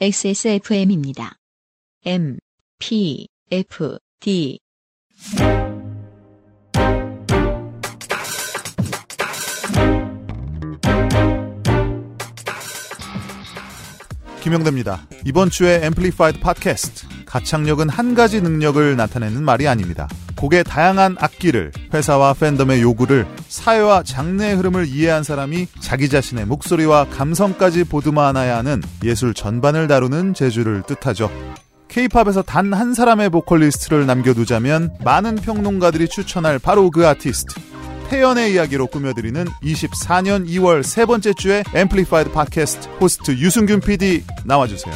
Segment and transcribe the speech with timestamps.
[0.00, 1.36] XSFM입니다.
[2.04, 2.38] M,
[2.78, 4.58] P, F, D.
[14.42, 15.02] 김영대입니다.
[15.24, 17.06] 이번 주에 Amplified 팟캐스트.
[17.26, 20.08] 가창력은 한 가지 능력을 나타내는 말이 아닙니다.
[20.36, 27.84] 곡의 다양한 악기를, 회사와 팬덤의 요구를, 사회와 장르의 흐름을 이해한 사람이 자기 자신의 목소리와 감성까지
[27.84, 31.30] 보듬어안아야 하는 예술 전반을 다루는 재주를 뜻하죠.
[31.86, 37.54] 케이팝에서 단 한 사람의 보컬리스트를 남겨두자면 많은 평론가들이 추천할 바로 그 아티스트.
[38.12, 44.94] 태연의 이야기로 꾸며드리는 24년 2월 세 번째 주의 Amplified 팟캐스트 호스트 유승균 PD 나와주세요.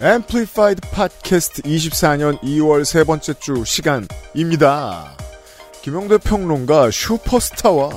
[0.00, 5.16] 앰플리파이드 팟캐스트 24년 2월 세 번째 주 시간입니다.
[5.82, 7.90] 김영대 평론가 슈퍼스타와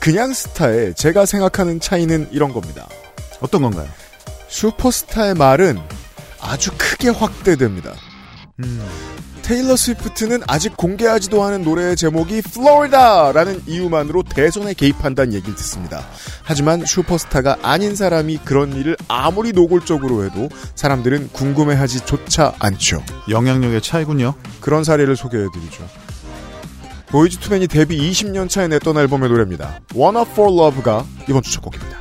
[0.00, 2.88] 그냥 스타의 제가 생각하는 차이는 이런 겁니다.
[3.40, 3.86] 어떤 건가요?
[4.48, 5.78] 슈퍼스타의 말은
[6.42, 7.92] 아주 크게 확대됩니다.
[8.60, 8.84] 음,
[9.42, 16.04] 테일러 스위프트는 아직 공개하지도 않은 노래의 제목이 플로리다라는 이유만으로 대선에 개입한다는 얘기를 듣습니다.
[16.42, 23.02] 하지만 슈퍼스타가 아닌 사람이 그런 일을 아무리 노골적으로 해도 사람들은 궁금해하지 조차 않죠.
[23.28, 24.34] 영향력의 차이군요.
[24.60, 25.88] 그런 사례를 소개해드리죠.
[27.08, 29.80] 보이즈투맨이 데뷔 20년 차에 냈던 앨범의 노래입니다.
[29.96, 31.99] One Up for Love가 이번 주 첫 곡입니다.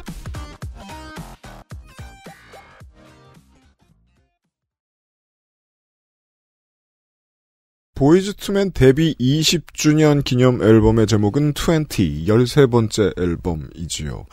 [8.00, 14.26] 보이즈 투맨 데뷔 20주년 기념 앨범의 제목은 20, 13번째 앨범이지요.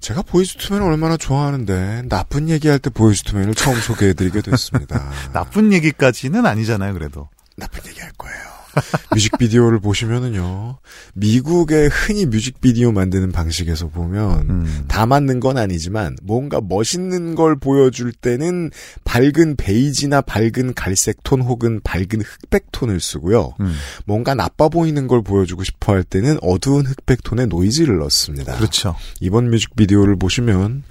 [0.00, 5.10] 제가 보이즈 투맨을 얼마나 좋아하는데 나쁜 얘기할 때 보이즈 투맨을 처음 소개해드리게 됐습니다.
[5.32, 7.30] 나쁜 얘기까지는 아니잖아요, 그래도.
[7.56, 8.55] 나쁜 얘기 할 거예요.
[9.14, 10.78] 뮤직비디오를 보시면은요,
[11.14, 18.12] 미국의 흔히 뮤직비디오 만드는 방식에서 보면, 음, 다 맞는 건 아니지만, 뭔가 멋있는 걸 보여줄
[18.12, 18.70] 때는
[19.04, 23.54] 밝은 베이지나 밝은 갈색 톤 혹은 밝은 흑백 톤을 쓰고요.
[23.60, 23.74] 음,
[24.04, 28.56] 뭔가 나빠 보이는 걸 보여주고 싶어 할 때는 어두운 흑백 톤의 노이즈를 넣습니다.
[28.56, 28.96] 그렇죠.
[29.20, 30.84] 이번 뮤직비디오를 보시면,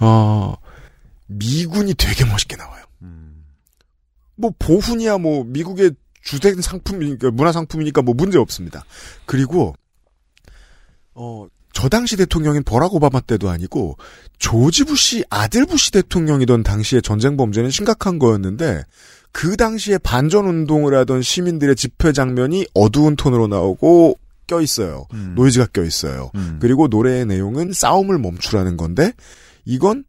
[0.00, 0.54] 어,
[1.26, 2.84] 미군이 되게 멋있게 나와요.
[3.02, 3.44] 음,
[4.36, 5.92] 뭐 보훈이야 뭐 미국의
[6.26, 8.84] 주된 상품이니까 문화 상품이니까 뭐 문제 없습니다.
[9.24, 9.74] 그리고
[11.14, 13.98] 어 저 당시 대통령인 버락 오바마 때도 아니고
[14.38, 18.82] 조지 부시 아들 부시 대통령이던 당시의 전쟁 범죄는 심각한 거였는데
[19.30, 25.06] 그 당시에 반전 운동을 하던 시민들의 집회 장면이 어두운 톤으로 나오고 껴 있어요.
[25.12, 26.30] 음, 노이즈가 껴 있어요.
[26.34, 29.12] 음, 그리고 노래의 내용은 싸움을 멈추라는 건데
[29.66, 30.04] 이건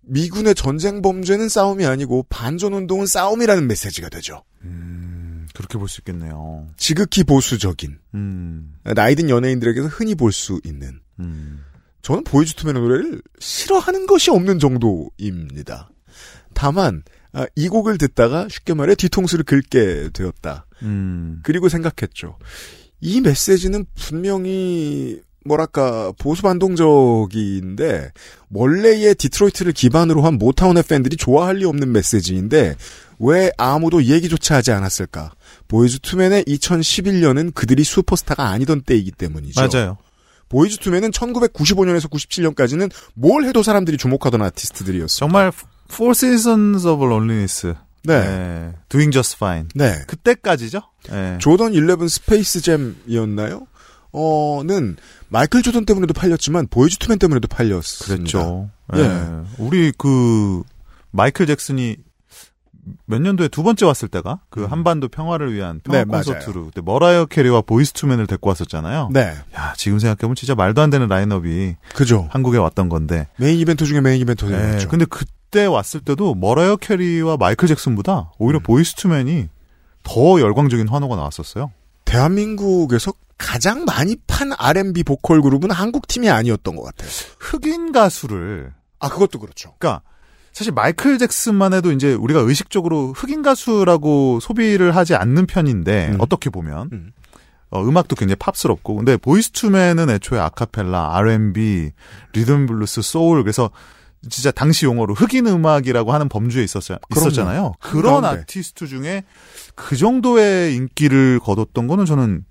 [0.00, 4.42] 미군의 전쟁 범죄는 싸움이 아니고 반전 운동은 싸움이라는 메시지가 되죠.
[4.64, 5.13] 음,
[5.54, 6.66] 그렇게 볼 수 있겠네요.
[6.76, 11.64] 지극히 보수적인 음, 나이든 연예인들에게서 흔히 볼 수 있는 음,
[12.02, 15.88] 저는 보이즈투맨의 노래를 싫어하는 것이 없는 정도입니다.
[16.52, 20.66] 다만 아, 이 곡을 듣다가 쉽게 말해 뒤통수를 긁게 되었다.
[20.82, 22.36] 음, 그리고 생각했죠.
[23.00, 28.12] 이 메시지는 분명히 뭐랄까 보수 반동적인데
[28.50, 32.76] 원래의 디트로이트를 기반으로 한 모타운의 팬들이 좋아할 리 없는 메시지인데
[33.18, 35.32] 왜 아무도 얘기조차 하지 않았을까?
[35.68, 39.60] 보이즈 투맨의 2011년은 그들이 슈퍼스타가 아니던 때이기 때문이죠.
[39.60, 39.98] 맞아요.
[40.48, 45.16] 보이즈 투맨은 1995년에서 97년까지는 뭘 해도 사람들이 주목하던 아티스트들이었어.
[45.16, 45.52] 정말
[45.90, 47.74] Four Seasons of Loneliness.
[48.04, 48.20] 네.
[48.20, 48.72] 네.
[48.88, 49.68] Doing Just Fine.
[49.74, 50.02] 네.
[50.06, 50.82] 그때까지죠?
[51.10, 51.38] 네.
[51.40, 53.66] 조던 11 스페이스 잼이었나요?
[54.12, 54.96] 어는
[55.28, 58.16] 마이클 조던 때문에도 팔렸지만 보이즈 투맨 때문에도 팔렸습니다.
[58.16, 58.70] 그랬죠.
[58.94, 59.00] 예.
[59.00, 59.28] 예.
[59.58, 60.62] 우리 그
[61.10, 61.96] 마이클 잭슨이
[63.06, 66.08] 몇 년도에 두 번째 왔을 때가 그 한반도 평화를 위한 평화 음.
[66.08, 69.10] 네, 콘서트로 그때 머라이어 캐리와 보이스투맨을 데리고 왔었잖아요.
[69.12, 69.34] 네.
[69.56, 72.28] 야 지금 생각해보면 진짜 말도 안 되는 라인업이 그죠.
[72.30, 73.28] 한국에 왔던 건데.
[73.36, 74.34] 메인 이벤트 중에 메인 예.
[74.34, 74.88] 되었죠.
[74.88, 78.62] 근데 그때 왔을 때도 머라이어 캐리와 마이클 잭슨보다 오히려 음.
[78.62, 79.48] 보이스투맨이
[80.02, 81.72] 더 열광적인 환호가 나왔었어요.
[82.04, 87.10] 대한민국에서 가장 많이 판 R&B 보컬 그룹은 한국 팀이 아니었던 것 같아요.
[87.38, 89.74] 흑인 가수를 아 그것도 그렇죠.
[89.78, 90.02] 그러니까
[90.54, 96.16] 사실 마이클 잭슨만 해도 이제 우리가 의식적으로 흑인 가수라고 소비를 하지 않는 편인데 음.
[96.20, 97.12] 어떻게 보면 음.
[97.70, 101.90] 어, 음악도 굉장히 팝스럽고 근데 보이스투맨은 애초에 아카펠라, R&B,
[102.32, 103.70] 리듬 블루스, 소울 그래서
[104.30, 107.00] 진짜 당시 용어로 흑인 음악이라고 하는 범주에 있었, 그럼요.
[107.28, 107.72] 있었잖아요.
[107.80, 108.42] 그런 한가운데.
[108.42, 109.24] 아티스트 중에
[109.74, 112.44] 그 정도의 인기를 거뒀던 거는 저는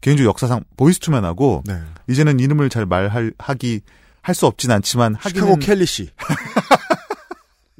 [0.00, 1.80] 개인적으로 역사상 보이스투맨하고 네.
[2.08, 3.80] 이제는 이름을 잘 말하기
[4.22, 6.10] 할 수 없진 않지만 시카고 하기는 켈리 씨.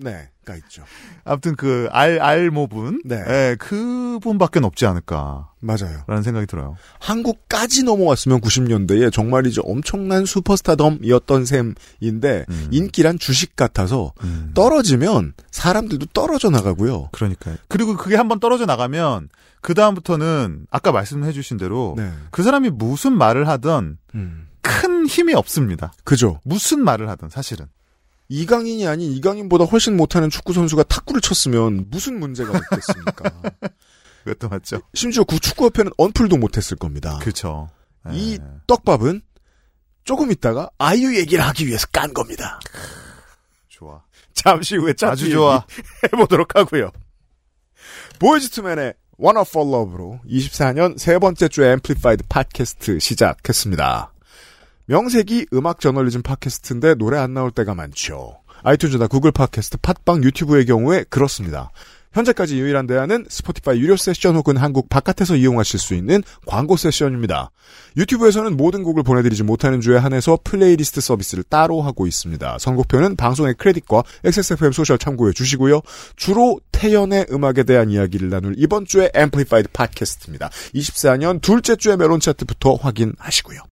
[0.02, 0.82] 네 가 있죠.
[1.24, 3.22] 아무튼 그 알 알모분, 네.
[3.28, 6.22] 예, 그분밖에 없지 않을까라는 맞아요.
[6.22, 6.76] 생각이 들어요.
[6.98, 12.68] 한국까지 넘어왔으면 90년대에 정말이죠 엄청난 슈퍼스타덤이었던 셈인데 음.
[12.70, 14.50] 인기란 주식 같아서 음.
[14.54, 17.10] 떨어지면 사람들도 떨어져 나가고요.
[17.12, 17.56] 그러니까요.
[17.68, 19.28] 그리고 그게 한번 떨어져 나가면
[19.60, 22.10] 그 다음부터는 아까 말씀해주신 대로 네.
[22.30, 24.46] 그 사람이 무슨 말을 하든 음.
[24.62, 25.92] 큰 힘이 없습니다.
[26.04, 26.40] 그죠.
[26.44, 27.66] 무슨 말을 하든 사실은.
[28.30, 33.42] 이강인이 아닌 이강인보다 훨씬 못하는 축구 선수가 탁구를 쳤으면 무슨 문제가 있겠습니까?
[34.24, 34.80] 그것도 맞죠.
[34.94, 37.18] 심지어 그 축구협회는 언플도 못했을 겁니다.
[37.20, 37.68] 그렇죠.
[38.12, 38.38] 이
[38.68, 39.22] 떡밥은
[40.04, 42.60] 조금 있다가 아이유 얘기를 하기 위해서 깐 겁니다.
[43.68, 44.00] 좋아.
[44.32, 45.66] 잠시 후에 짜 아주 좋아.
[46.12, 46.92] 해보도록 하고요.
[48.20, 54.12] 보이즈 투맨의 One Up for Love로 24년 세 번째 주의 Amplified 팟캐스트 시작했습니다.
[54.90, 58.40] 명색이 음악 저널리즘 팟캐스트인데 노래 안 나올 때가 많죠.
[58.64, 61.70] 아이튠즈나 구글 팟캐스트, 팟빵, 유튜브의 경우에 그렇습니다.
[62.12, 67.52] 현재까지 유일한 대안은 스포티파이 유료 세션 혹은 한국 바깥에서 이용하실 수 있는 광고 세션입니다.
[67.98, 72.56] 유튜브에서는 모든 곡을 보내드리지 못하는 주에 한해서 플레이리스트 서비스를 따로 하고 있습니다.
[72.58, 75.82] 선곡표는 방송의 크레딧과 XSFM social 참고해 주시고요.
[76.16, 80.50] 주로 태연의 음악에 대한 이야기를 나눌 이번 주의 Amplified 팟캐스트입니다.
[80.74, 83.69] 24년 둘째 주의 멜론 차트부터 확인하시고요.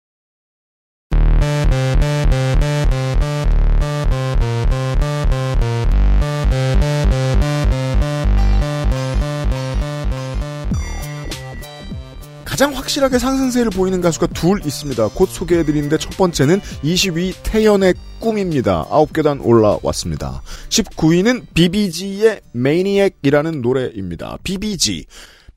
[12.58, 15.10] 가장 확실하게 상승세를 보이는 가수가 둘 있습니다.
[15.14, 18.84] 곧 소개해드리는데 첫 번째는 20위 태연의 꿈입니다.
[18.86, 20.42] 9계단 올라왔습니다.
[20.68, 24.38] 19위는 BBG의 Maniac이라는 노래입니다.
[24.42, 25.06] BBG.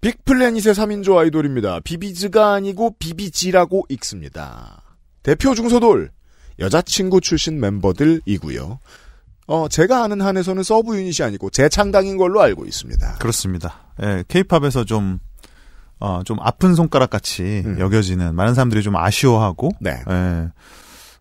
[0.02, 1.80] 빅플래닛의 3인조 아이돌입니다.
[1.80, 4.84] 비비즈가 아니고 비비지라고 읽습니다.
[5.24, 6.12] 대표 중소돌,
[6.60, 8.78] 여자친구 출신 멤버들이고요.
[9.48, 13.16] 어, 제가 아는 한에서는 서브 유닛이 아니고 재창당인 걸로 알고 있습니다.
[13.16, 13.92] 그렇습니다.
[14.04, 15.20] 예, 케이팝에서 좀,
[16.02, 17.80] 어, 좀 아픈 손가락 같이 음.
[17.80, 19.92] 여겨지는 많은 사람들이 좀 아쉬워하고, 네.
[20.10, 20.50] 예.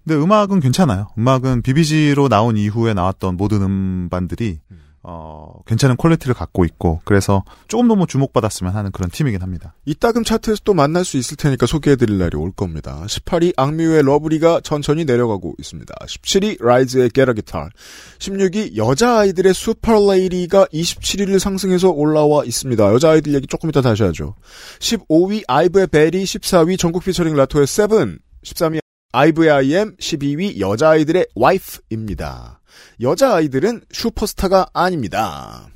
[0.02, 1.08] 근데 음악은 괜찮아요.
[1.18, 4.58] 음악은 VIVIZ로 나온 이후에 나왔던 모든 음반들이,
[5.02, 9.74] 어, 괜찮은 quality를 갖고 있고, 그래서 조금 더 뭐 주목받았으면 하는 그런 팀이긴 합니다.
[9.86, 13.02] 이따금 차트에서 또 만날 수 있을 테니까 소개해드릴 날이 올 겁니다.
[13.06, 15.94] 18위 악뮤의 Love Lee가 천천히 내려가고 있습니다.
[16.06, 17.70] 17위 라이즈의 Guitar.
[18.18, 22.92] 16위 여자아이들의 Super Lady가 27위를 상승해서 올라와 있습니다.
[22.92, 24.34] 여자아이들 얘기 조금 이따 다시 하죠.
[24.80, 28.80] 15위 아이브의 Baddie, 14위 정국 featuring Latto의 Seven, 13위
[29.12, 32.59] 아이브의 I AM, 12위 여자아이들의 Wife입니다.
[33.00, 35.68] 여자아이들은 슈퍼스타가 아닙니다.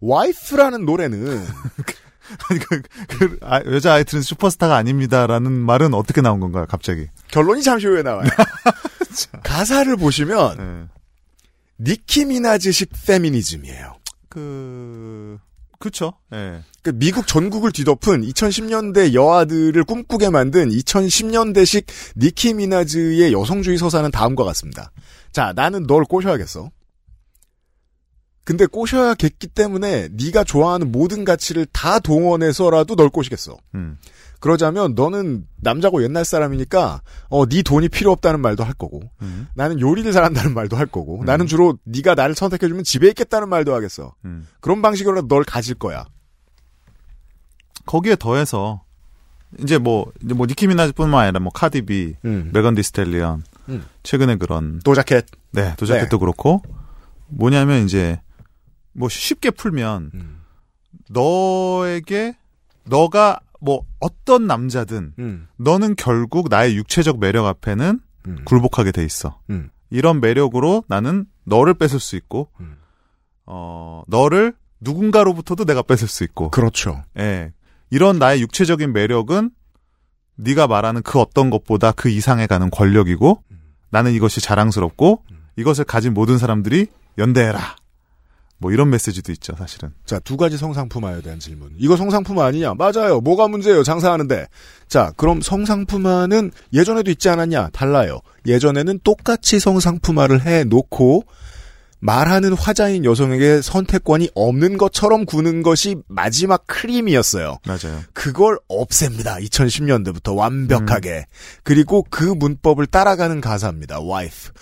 [0.00, 1.46] Wife라는 노래는
[2.68, 7.08] 그, 그, 아, 여자 아이들은 슈퍼스타가 아닙니다라는 말은 어떻게 나온 건가요, 갑자기?
[7.28, 8.28] 결론이 잠시 후에 나와요.
[9.42, 11.00] 가사를 보시면 예.
[11.80, 13.96] 니키 미나즈식 페미니즘이에요.
[14.28, 15.38] 그,
[15.78, 16.62] 그쵸, 예.
[16.82, 24.92] 그 미국 전국을 뒤덮은 2010년대 여아들을 꿈꾸게 만든 2010년대식 니키 미나즈의 여성주의 서사는 다음과 같습니다.
[25.32, 26.70] 자, 나는 널 꼬셔야겠어.
[28.44, 33.56] 근데 꼬셔야겠기 때문에 네가 좋아하는 모든 가치를 다 동원해서라도 널 꼬시겠어.
[33.74, 33.98] 음.
[34.40, 39.46] 그러자면 너는 남자고 옛날 사람이니까 어네 돈이 필요 없다는 말도 할 거고 음.
[39.54, 41.26] 나는 요리를 잘한다는 말도 할 거고 음.
[41.26, 44.14] 나는 주로 네가 나를 선택해주면 집에 있겠다는 말도 하겠어.
[44.24, 44.48] 음.
[44.60, 46.06] 그런 방식으로 널 가질 거야.
[47.86, 48.82] 거기에 더해서,
[49.58, 52.50] 이제 뭐, 이제 뭐, 니키미나즈뿐만 아니라 뭐, 카디비, 음.
[52.52, 53.84] 메건 디 스텔리언, 음.
[54.02, 55.26] 최근에 그런, 도자켓.
[55.52, 56.62] 네, 도자켓도 그렇고,
[57.28, 58.20] 뭐냐면 이제,
[58.92, 60.40] 뭐, 쉽게 풀면, 음.
[61.08, 62.36] 너에게,
[62.84, 65.48] 너가 뭐, 어떤 남자든, 음.
[65.56, 68.36] 너는 결국 나의 육체적 매력 앞에는 음.
[68.44, 69.40] 굴복하게 돼 있어.
[69.50, 69.70] 음.
[69.90, 72.76] 이런 매력으로 나는 너를 뺏을 수 있고, 음.
[73.46, 77.02] 어, 너를 누군가로부터도 내가 뺏을 수 있고, 그렇죠.
[77.18, 77.52] 예.
[77.90, 79.50] 이런 나의 육체적인 매력은
[80.36, 83.42] 네가 말하는 그 어떤 것보다 그 이상에 가는 권력이고,
[83.90, 85.22] 나는 이것이 자랑스럽고,
[85.56, 86.86] 이것을 가진 모든 사람들이
[87.18, 87.76] 연대해라.
[88.60, 89.92] 뭐 이런 메시지도 있죠, 사실은.
[90.04, 91.70] 자, 두 가지 성상품화에 대한 질문.
[91.78, 92.74] 이거 성상품화 아니냐?
[92.74, 93.20] 맞아요.
[93.20, 93.82] 뭐가 문제예요?
[93.82, 94.46] 장사하는데.
[94.86, 97.70] 자, 그럼 성상품화는 예전에도 있지 않았냐?
[97.70, 98.20] 달라요.
[98.46, 101.24] 예전에는 똑같이 성상품화를 해 놓고
[102.00, 107.58] 말하는 화자인 여성에게 선택권이 없는 것처럼 구는 것이 마지막 크림이었어요.
[107.66, 108.00] 맞아요.
[108.14, 109.36] 그걸 없앱니다.
[109.36, 111.26] 2010년대부터 완벽하게.
[111.62, 114.00] 그리고 그 문법을 따라가는 가사입니다.
[114.00, 114.52] 와이프.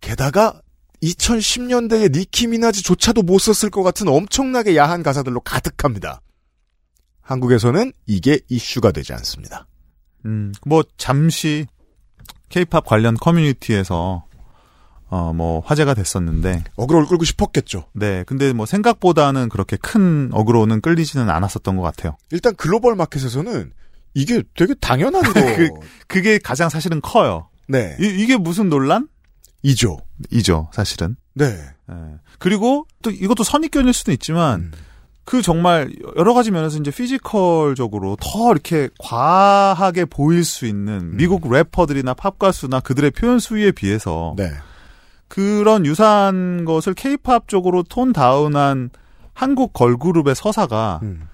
[0.00, 0.60] 게다가
[1.02, 6.22] 2010년대의 니키 미나즈조차도 못 썼을 것 같은 엄청나게 야한 가사들로 가득합니다.
[7.20, 9.66] 한국에서는 이게 이슈가 되지 않습니다.
[10.24, 11.66] 음, 뭐 잠시
[12.48, 14.24] 케이팝 관련 커뮤니티에서
[15.10, 17.84] 어, 뭐, 화제가 됐었는데, 어그로를 끌고 싶었겠죠.
[17.94, 18.24] 네.
[18.26, 22.16] 근데 뭐, 생각보다는 그렇게 큰 어그로는 끌리지는 않았었던 것 같아요.
[22.30, 23.72] 일단 글로벌 마켓에서는
[24.14, 25.32] 이게 되게 당연한 거.
[25.32, 25.70] 그-
[26.06, 27.48] 그게 가장 사실은 커요.
[27.68, 27.96] 네.
[28.00, 29.08] 이, 게 무슨 논란?
[29.62, 29.98] 이죠.
[30.30, 31.16] 이죠, 사실은.
[31.34, 31.46] 네.
[31.90, 31.94] 예.
[32.38, 34.72] 그리고 또 이것도 선입견일 수도 있지만, 음.
[35.24, 42.14] 그 정말 여러 가지 면에서 이제 피지컬적으로 더 이렇게 과하게 보일 수 있는 미국 래퍼들이나
[42.14, 44.50] 팝 가수나 그들의 표현 수위에 비해서 네.
[45.28, 48.90] 그런 유사한 것을 케이팝 쪽으로 tone down한
[49.34, 51.28] 한국 걸그룹의 서사가 음.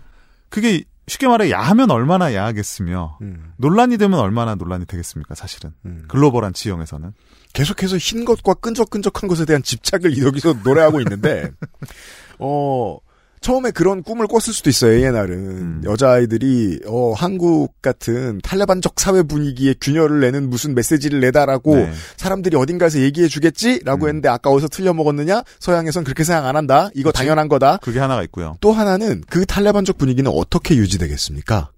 [0.48, 3.52] 그게 쉽게 말해 야하면 얼마나 야하겠으며 음.
[3.56, 6.04] 논란이 되면 얼마나 논란이 되겠습니까 사실은 음.
[6.08, 7.12] 글로벌한 지형에서는
[7.52, 11.52] 계속해서 흰 것과 끈적끈적한 것에 대한 집착을 여기서 노래하고 있는데,
[12.40, 12.98] 어,
[13.44, 15.32] 처음에 그런 꿈을 꿨을 수도 있어요, A&R은.
[15.36, 15.82] 음.
[15.84, 21.92] 여자아이들이, 어, 한국 같은 탈레반적 사회 분위기에 균열을 내는 무슨 메시지를 내다라고 네.
[22.16, 24.08] 사람들이 어딘가에서 얘기해 주겠지라고 음.
[24.08, 25.42] 했는데 아까워서 틀려 먹었느냐?
[25.60, 26.88] 서양에선 그렇게 생각 안 한다?
[26.94, 27.18] 이거 그치.
[27.18, 27.76] 당연한 거다?
[27.82, 31.70] 그게 하나가 있고요 또 하나는 그 탈레반적 분위기는 어떻게 유지되겠습니까?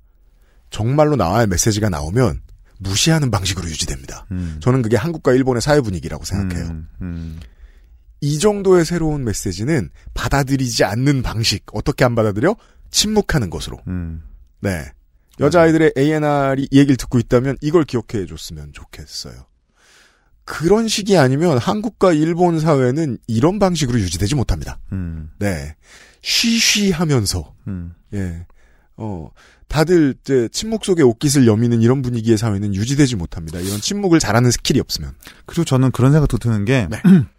[0.70, 2.42] 정말로 나와야 할 메시지가 나오면
[2.78, 4.26] 무시하는 방식으로 유지됩니다.
[4.30, 4.58] 음.
[4.60, 6.68] 저는 그게 한국과 일본의 사회 분위기라고 생각해요.
[6.68, 7.40] 음, 음.
[8.20, 11.64] 이 정도의 새로운 메시지는 받아들이지 않는 방식.
[11.72, 12.56] 어떻게 안 받아들여?
[12.90, 13.78] 침묵하는 것으로.
[13.88, 14.22] 음.
[14.60, 14.86] 네.
[15.38, 19.34] 여자아이들의 A&R이 이 얘기를 듣고 있다면 이걸 기억해 줬으면 좋겠어요.
[20.44, 24.78] 그런 식이 아니면 한국과 일본 사회는 이런 방식으로 유지되지 못합니다.
[24.92, 25.30] 음.
[25.38, 25.74] 네.
[26.22, 27.94] 쉬쉬 하면서 음.
[28.14, 28.46] 예.
[28.96, 29.30] 어,
[29.68, 33.58] 다들 이제 침묵 속에 옷깃을 여미는 이런 분위기의 사회는 유지되지 못합니다.
[33.58, 35.14] 이런 침묵을 잘하는 skill이 없으면.
[35.44, 37.02] 그리고 저는 그런 생각도 드는 게, 네.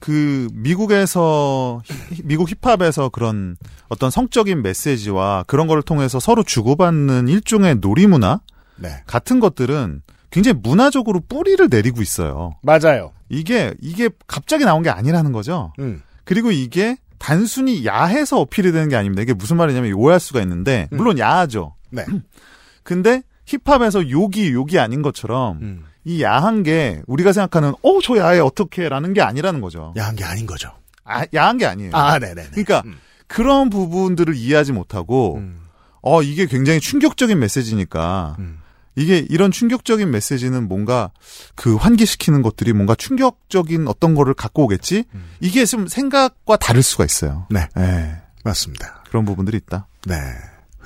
[0.00, 3.56] 그, 미국에서, 히- 미국 힙합에서 그런
[3.88, 8.40] 어떤 성적인 메시지와 그런 거를 통해서 서로 주고받는 일종의 놀이문화
[8.76, 9.02] 네.
[9.06, 12.54] 같은 것들은 굉장히 문화적으로 뿌리를 내리고 있어요.
[12.62, 13.12] 맞아요.
[13.28, 15.72] 이게, 이게 갑자기 나온 게 아니라는 거죠.
[15.78, 16.02] 음.
[16.24, 19.22] 그리고 이게 단순히 야해서 어필이 되는 게 아닙니다.
[19.22, 20.98] 이게 무슨 말이냐면 오해할 수가 있는데, 음.
[20.98, 21.74] 물론 야하죠.
[21.90, 22.04] 네.
[22.84, 25.84] 근데 힙합에서 욕이 욕이 아닌 것처럼 음.
[26.08, 29.92] 이 야한 게 우리가 생각하는 어 저 야해 어떻게라는 게 아니라는 거죠.
[29.96, 30.72] 야한 게 아닌 거죠.
[31.04, 31.90] 아, 야한 게 아니에요.
[31.94, 32.48] 아, 네네.
[32.50, 32.98] 그러니까 음.
[33.26, 35.60] 그런 부분들을 이해하지 못하고 음.
[36.00, 38.60] 어 이게 굉장히 충격적인 메시지니까 음.
[38.96, 41.10] 이게 이런 충격적인 메시지는 뭔가
[41.54, 45.04] 그 환기시키는 것들이 뭔가 충격적인 어떤 거를 갖고 오겠지.
[45.14, 45.24] 음.
[45.40, 47.46] 이게 좀 생각과 다를 수가 있어요.
[47.50, 47.68] 네.
[47.78, 49.04] 예, 맞습니다.
[49.08, 49.86] 그런 부분들이 있다.
[50.06, 50.14] 네.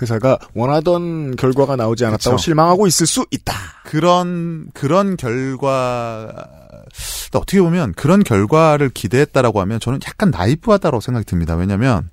[0.01, 2.43] 회사가 원하던 결과가 나오지 않았다고 그쵸.
[2.43, 3.55] 실망하고 있을 수 있다.
[3.85, 6.33] 그런 그런 결과
[7.31, 11.55] 또 어떻게 보면 그런 결과를 기대했다라고 하면 저는 약간 나이프하다고 생각이 듭니다.
[11.55, 12.09] 왜냐하면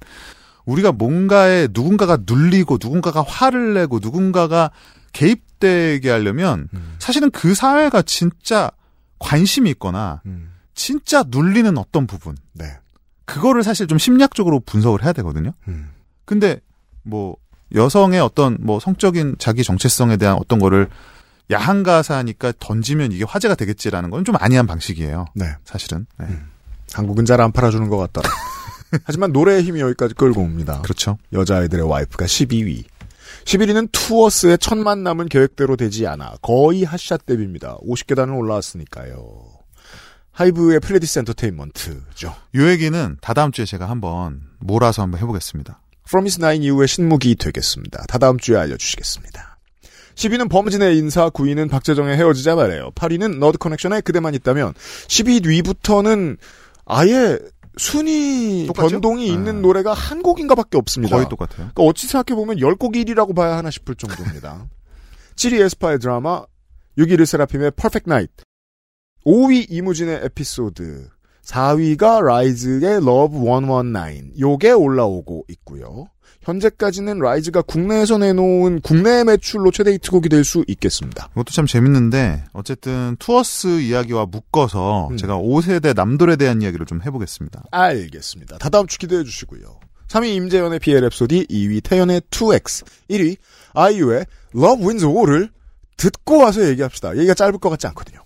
[0.66, 4.72] 우리가 뭔가에 누군가가 눌리고 누군가가 화를 내고 누군가가
[5.14, 6.96] 개입되게 하려면 음.
[7.00, 8.72] 사실은 그 사회가 진짜
[9.18, 10.52] 관심이 있거나 음.
[10.76, 12.66] 진짜 눌리는 어떤 부분 네.
[13.26, 15.54] 그거를 사실 좀 심리학적으로 분석을 해야 되거든요.
[15.68, 15.90] 음.
[16.26, 16.60] 근데
[17.04, 17.36] 뭐
[17.76, 20.90] 여성의 어떤 뭐 성적인 자기 정체성에 대한 어떤 거를
[21.52, 25.26] 야한 가사니까 던지면 이게 화제가 되겠지라는 건 좀 아니한 방식이에요.
[25.36, 25.56] 네.
[25.66, 26.06] 사실은.
[26.20, 26.28] 네.
[26.94, 28.30] 한국은 잘 안 팔아주는 것 같더라.
[29.06, 30.82] 하지만 노래의 힘이 여기까지 끌고 옵니다.
[30.82, 31.18] 그렇죠.
[31.34, 32.84] 여자아이들의 와이프가 12위.
[33.46, 37.78] 11위는 투어스의 첫 만남은 계획대로 되지 않아 거의 핫샷 데뷔입니다.
[37.88, 39.46] 50계단을 올라왔으니까요.
[40.32, 42.36] 하이브의 플레디스 엔터테인먼트죠.
[42.56, 45.82] 요 얘기는 다다음 주에 제가 한번 몰아서 한번 해보겠습니다.
[46.10, 48.06] 프로미스 나인 이후의 신무기 되겠습니다.
[48.08, 49.60] 다다음 주에 알려주시겠습니다.
[50.16, 52.90] 10위는 범진의 인사, 9위는 박재정의 헤어지자 말해요.
[52.96, 56.38] 8위는 너드 커넥션에 그대만 있다면 12위부터는
[56.86, 57.38] 아예
[57.78, 58.90] 순위 똑같죠?
[58.90, 59.34] 변동이 네.
[59.34, 61.16] 있는 노래가 한 곡인가밖에 없습니다.
[61.16, 61.70] 거의 똑같아요.
[61.74, 64.68] 그러니까 어찌 생각해보면 10곡 1위라고 봐야 하나 싶을 정도입니다.
[65.38, 66.44] 7위 에스파의 Drama,
[66.98, 68.44] 6위 르세라핌의 Perfect Night,
[69.26, 71.08] 5위 이무진의 에피소드,
[71.50, 76.08] 4위가 라이즈의 Love 119, 요게 올라오고 있고요.
[76.42, 81.30] 현재까지는 라이즈가 국내에서 내놓은 국내 매출로 최대 히트곡이 될 수 있겠습니다.
[81.32, 85.18] 이것도 참 재밌는데 어쨌든 투어스 이야기와 묶어서 음.
[85.18, 87.64] 제가 5세대 남돌에 대한 이야기를 좀 해보겠습니다.
[87.72, 88.58] 알겠습니다.
[88.60, 89.80] 다다음 주 기대해 주시고요.
[90.08, 93.36] 3위 임재현의 비의 랩소디, 2위 태연의 2X, 1위
[93.74, 94.26] 아이유의
[94.56, 95.50] Love Wins All을
[95.98, 97.16] 듣고 와서 얘기합시다.
[97.18, 98.20] 얘기가 짧을 것 같지 않거든요.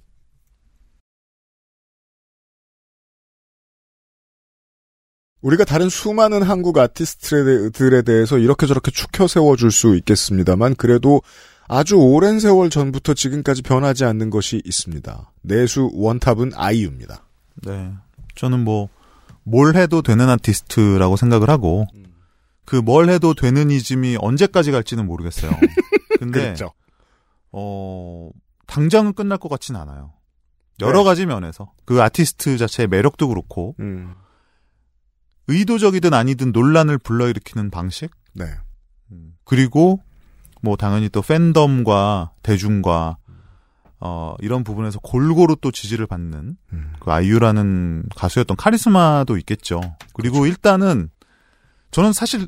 [5.43, 11.21] 우리가 다른 수많은 한국 아티스트들에 대해서 이렇게 저렇게 축혀 세워줄 수 있겠습니다만 그래도
[11.67, 15.31] 아주 오랜 세월 전부터 지금까지 변하지 않는 것이 있습니다.
[15.41, 17.25] 내수 원탑은 아이유입니다.
[17.65, 17.91] 네.
[18.35, 18.89] 저는 뭐,
[19.43, 21.87] 뭘 해도 되는 아티스트라고 생각을 하고,
[22.65, 25.51] 그 뭘 해도 되는 이즘이 언제까지 갈지는 모르겠어요.
[26.19, 26.71] 근데, 그렇죠.
[27.51, 28.29] 어,
[28.67, 30.13] 당장은 끝날 것 같진 않아요.
[30.81, 31.03] 여러 네.
[31.03, 34.15] 가지 면에서 그 아티스트 자체의 매력도 그렇고 음.
[35.47, 38.45] 의도적이든 아니든 논란을 불러일으키는 방식 네.
[39.11, 40.01] 음, 그리고
[40.61, 43.17] 뭐 당연히 또 팬덤과 대중과
[43.99, 46.93] 어 이런 부분에서 골고루 또 지지를 받는 음.
[46.99, 49.81] 그 아이유라는 가수였던 카리스마도 있겠죠.
[50.13, 51.09] 그리고 일단은
[51.91, 52.47] 저는 사실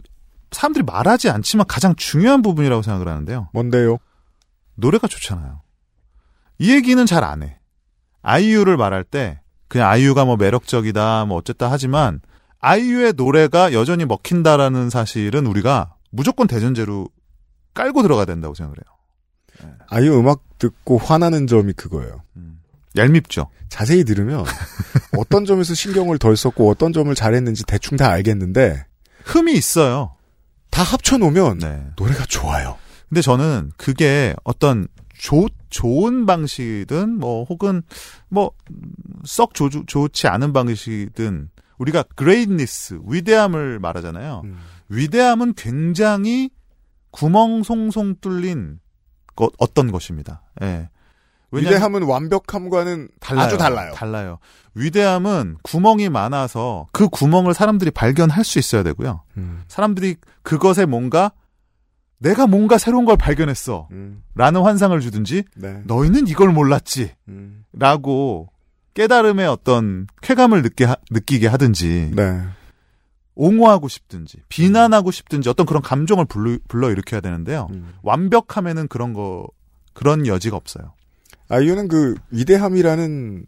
[0.52, 3.50] 사람들이 말하지 않지만 가장 중요한 부분이라고 생각을 하는데요.
[3.54, 3.98] 뭔데요?
[4.76, 5.62] 노래가 좋잖아요.
[6.60, 7.60] 이 얘기는 잘 안 해.
[8.22, 12.22] 아이유를 말할 때 그냥 아이유가 뭐 매력적이다 뭐 어쨌다 하지만
[12.66, 17.08] 아이유의 노래가 여전히 먹힌다라는 사실은 우리가 무조건 대전제로
[17.76, 19.72] 깔고 들어가야 된다고 생각을 해요.
[19.88, 22.24] 아이유 음악 듣고 화나는 점이 그거예요.
[22.38, 22.60] 음.
[22.98, 23.50] 얄밉죠.
[23.70, 24.44] 자세히 들으면
[25.16, 28.86] 어떤 점에서 신경을 덜 썼고 어떤 점을 잘했는지 대충 다 알겠는데
[29.26, 30.16] 흠이 있어요.
[30.72, 31.86] 다 합쳐놓으면 네.
[31.98, 32.78] 노래가 좋아요.
[33.10, 37.84] 근데 저는 그게 어떤 좋 좋은 방식이든 뭐 혹은
[38.30, 38.52] 뭐
[39.26, 44.42] 썩 좋지 않은 방식이든 우리가 greatness 위대함을 말하잖아요.
[44.46, 44.58] 음.
[44.90, 46.50] 위대함은 굉장히
[47.12, 48.80] 구멍 송송 뚫린
[49.36, 50.44] 것 어떤 것입니다.
[50.62, 50.90] 예.
[51.52, 53.94] 위대함은 완벽함과는 아주 달라요.
[53.94, 54.40] 달라요.
[54.74, 59.24] 위대함은 구멍이 많아서 그 구멍을 사람들이 발견할 수 있어야 되고요.
[59.38, 59.64] 음.
[59.68, 61.32] 사람들이 그것에 뭔가
[62.18, 63.88] 내가 뭔가 새로운 걸 발견했어.
[63.92, 64.24] 음.
[64.36, 65.82] 라는 환상을 주든지 네.
[65.86, 67.14] 너희는 이걸 몰랐지.
[67.30, 67.64] 음.
[67.74, 68.50] 라고
[68.96, 72.42] 깨달음의 어떤 쾌감을 느끼, 느끼게 하든지 네.
[73.36, 77.68] 옹호하고 싶든지 비난하고 싶든지 어떤 그런 감정을 불러, 불러 일으켜야 되는데요.
[77.72, 77.94] 음.
[78.02, 79.48] 완벽함에는 그런 거
[79.94, 80.94] 그런 여지가 없어요.
[81.50, 83.46] 아이유는 그 위대함이라는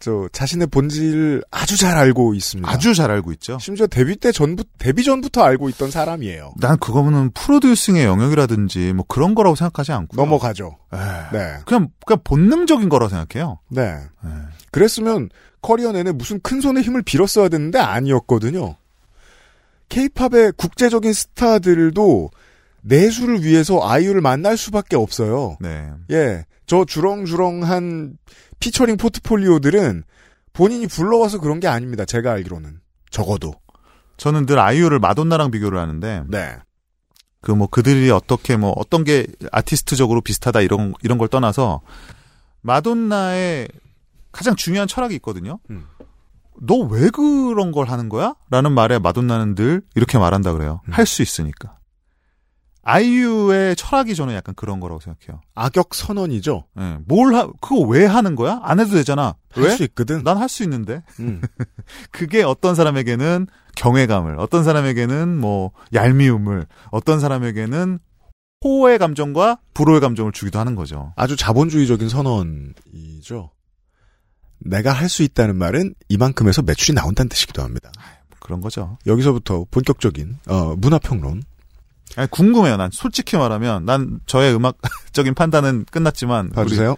[0.00, 2.70] 저 자신의 본질을 아주 잘 알고 있습니다.
[2.70, 3.58] 아주 잘 알고 있죠.
[3.58, 6.54] 심지어 데뷔 때 전부 데뷔 전부터 알고 있던 사람이에요.
[6.60, 10.76] 난 그거는 프로듀싱의 영역이라든지 뭐 그런 거라고 생각하지 않고 넘어가죠.
[10.92, 10.96] 에
[11.32, 11.56] 네.
[11.64, 13.60] 그냥 그냥 본능적인 거라고 생각해요.
[13.70, 13.82] 네.
[13.82, 14.28] 에.
[14.70, 15.30] 그랬으면
[15.62, 18.76] 커리어 내내 무슨 큰 손에 힘을 빌었어야 되는데 아니었거든요.
[19.88, 22.30] 케이팝의 국제적인 스타들도
[22.82, 25.56] 내수를 위해서 아이유를 만날 수밖에 없어요.
[25.60, 25.90] 네.
[26.10, 26.44] 예.
[26.66, 28.16] 저 주렁주렁한
[28.64, 30.04] 피처링 포트폴리오들은
[30.54, 32.06] 본인이 불러와서 그런 게 아닙니다.
[32.06, 32.80] 제가 알기로는.
[33.10, 33.52] 적어도.
[34.16, 36.56] 저는 늘 아이유를 마돈나랑 비교를 하는데 네.
[37.42, 41.82] 그 뭐 그들이 어떻게 뭐 어떤 게 아티스트적으로 비슷하다 이런 이런 걸 떠나서
[42.62, 43.68] 마돈나의
[44.32, 45.58] 가장 중요한 철학이 있거든요.
[45.68, 45.84] 음.
[46.62, 48.34] 너왜 그런 걸 하는 거야?
[48.48, 50.80] 라는 말에 마돈나는 늘 이렇게 말한다 그래요.
[50.88, 50.92] 음.
[50.92, 51.76] 할수 있으니까.
[52.84, 55.40] 아이유의 철학이 저는 약간 그런 거라고 생각해요.
[55.54, 56.64] 악역 선언이죠.
[56.78, 58.60] 예, 뭘 하, 그거 왜 하는 거야?
[58.62, 59.34] 안 해도 되잖아.
[59.50, 59.70] 할 왜?
[59.76, 60.22] 수 있거든.
[60.22, 61.02] 난 할 수 있는데.
[61.20, 61.40] 음.
[62.12, 67.98] 그게 어떤 사람에게는 경외감을, 어떤 사람에게는 뭐 얄미움을, 어떤 사람에게는
[68.64, 71.12] 호의 감정과 불호의 감정을 주기도 하는 거죠.
[71.16, 73.50] 아주 자본주의적인 선언이죠.
[74.60, 77.90] 내가 할 수 있다는 말은 이만큼에서 매출이 나온다는 뜻이기도 합니다.
[78.40, 78.96] 그런 거죠.
[79.06, 81.42] 여기서부터 본격적인 어, 문화평론.
[82.16, 82.76] 아니, 궁금해요.
[82.76, 86.96] 난 솔직히 말하면 난 저의 음악적인 판단은 끝났지만 봐주세요.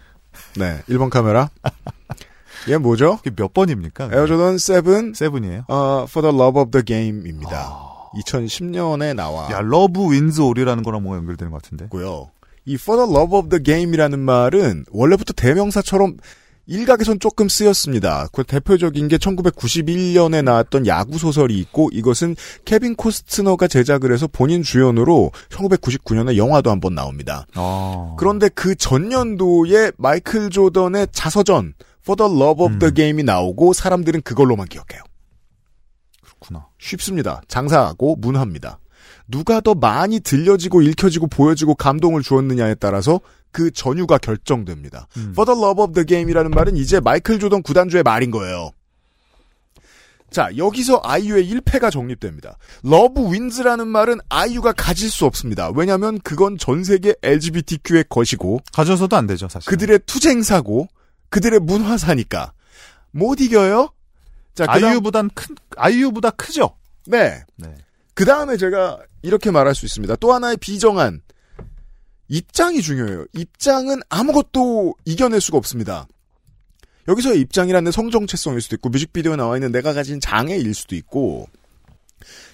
[0.57, 1.51] 네, 1번 카메라.
[2.69, 3.13] 얘 뭐죠?
[3.23, 4.11] 우리 그게 몇 번입니까?
[4.13, 5.65] 에어조던 7 seven이에요.
[5.69, 7.57] 어, For the Love of the Game입니다.
[7.57, 7.97] 아.
[8.17, 9.51] 2010년에 나와.
[9.51, 11.87] 야, Love Wins All이라는 거랑 뭐가 연결되는 것 같은데.
[11.89, 12.31] 고요.
[12.65, 16.17] 이 For the Love of the Game이라는 말은 원래부터 대명사처럼
[16.67, 18.29] 일각에선 조금 쓰였습니다.
[18.33, 25.31] 그 대표적인 게 1991년에 나왔던 야구 소설이 있고 이것은 케빈 코스트너가 제작을 해서 본인 주연으로
[25.51, 27.47] 1999년에 영화도 한번 나옵니다.
[27.55, 28.15] 아.
[28.19, 32.95] 그런데 그 전년도에 마이클 조던의 자서전 For the Love of the 음.
[32.95, 35.03] Game이 나오고 사람들은 그걸로만 기억해요.
[36.23, 36.69] 그렇구나.
[36.79, 37.43] 쉽습니다.
[37.49, 38.79] 장사하고 문화입니다.
[39.29, 43.21] 누가 더 많이 들려지고 읽혀지고 보여지고 감동을 주었느냐에 따라서
[43.53, 45.07] 그 전유가 결정됩니다.
[45.17, 45.31] 음.
[45.33, 48.71] For the love of the game이라는 말은 이제 마이클 조던 구단주의 말인 거예요.
[50.31, 52.59] 자, 여기서 아이유의 1패가 정립됩니다.
[52.83, 55.71] Love Wins라는 말은 아이유가 가질 수 없습니다.
[55.71, 59.71] 왜냐하면 그건 전 세계 LGBTQ의 것이고 가져서도 안 되죠, 사실.
[59.71, 60.89] 그들의 투쟁사고
[61.31, 62.53] 그들의 문화사니까
[63.13, 63.91] 못 이겨요.
[64.55, 66.77] 자, 그다음- 아이유보단 큰 아이유보다 크죠.
[67.07, 67.43] 네.
[67.57, 67.75] 네.
[68.15, 70.17] 그 다음에 제가 이렇게 말할 수 있습니다.
[70.17, 71.21] 또 하나의 비정한
[72.29, 73.27] 입장이 중요해요.
[73.35, 76.07] 입장은 아무것도 이겨낼 수가 없습니다.
[77.09, 81.49] 여기서의 입장이라는 성정체성일 수도 있고 뮤직비디오에 나와 있는 내가 가진 장애일 수도 있고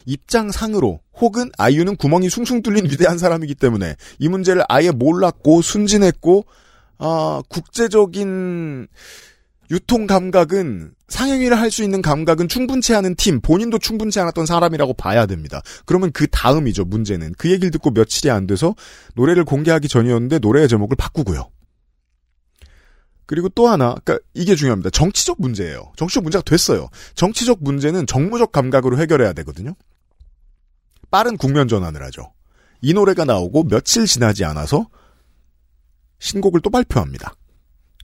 [0.04, 6.44] 입장상으로 혹은 아이유는 구멍이 숭숭 뚫린 위대한 사람이기 때문에 이 문제를 아예 몰랐고 순진했고
[6.98, 8.88] 아, 국제적인
[9.70, 15.26] 유통 감각은 상행위를 할 수 있는 감각은 충분치 않은 팀, 본인도 충분치 않았던 사람이라고 봐야
[15.26, 15.62] 됩니다.
[15.86, 17.34] 그러면 그 다음이죠, 문제는.
[17.38, 18.74] 그 얘기를 듣고 며칠이 안 돼서
[19.14, 21.50] 노래를 공개하기 전이었는데 노래의 제목을 바꾸고요.
[23.26, 24.90] 그리고 또 하나, 그러니까 이게 중요합니다.
[24.90, 25.92] 정치적 문제예요.
[25.96, 26.88] 정치적 문제가 됐어요.
[27.14, 29.74] 정치적 문제는 정무적 감각으로 해결해야 되거든요.
[31.10, 32.32] 빠른 국면 전환을 하죠.
[32.82, 34.86] 이 노래가 나오고 며칠 지나지 않아서
[36.18, 37.34] 신곡을 또 발표합니다.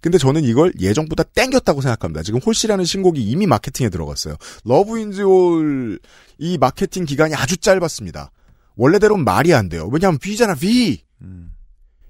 [0.00, 2.22] 근데 저는 이걸 예정보다 땡겼다고 생각합니다.
[2.22, 4.36] 지금 홀씨라는 신곡이 이미 마케팅에 들어갔어요.
[4.64, 5.98] Love Wins All,
[6.38, 8.30] 이 마케팅 기간이 아주 짧았습니다.
[8.76, 9.88] 원래대로는 말이 안 돼요.
[9.92, 11.02] 왜냐하면 V잖아, V!
[11.22, 11.52] 음.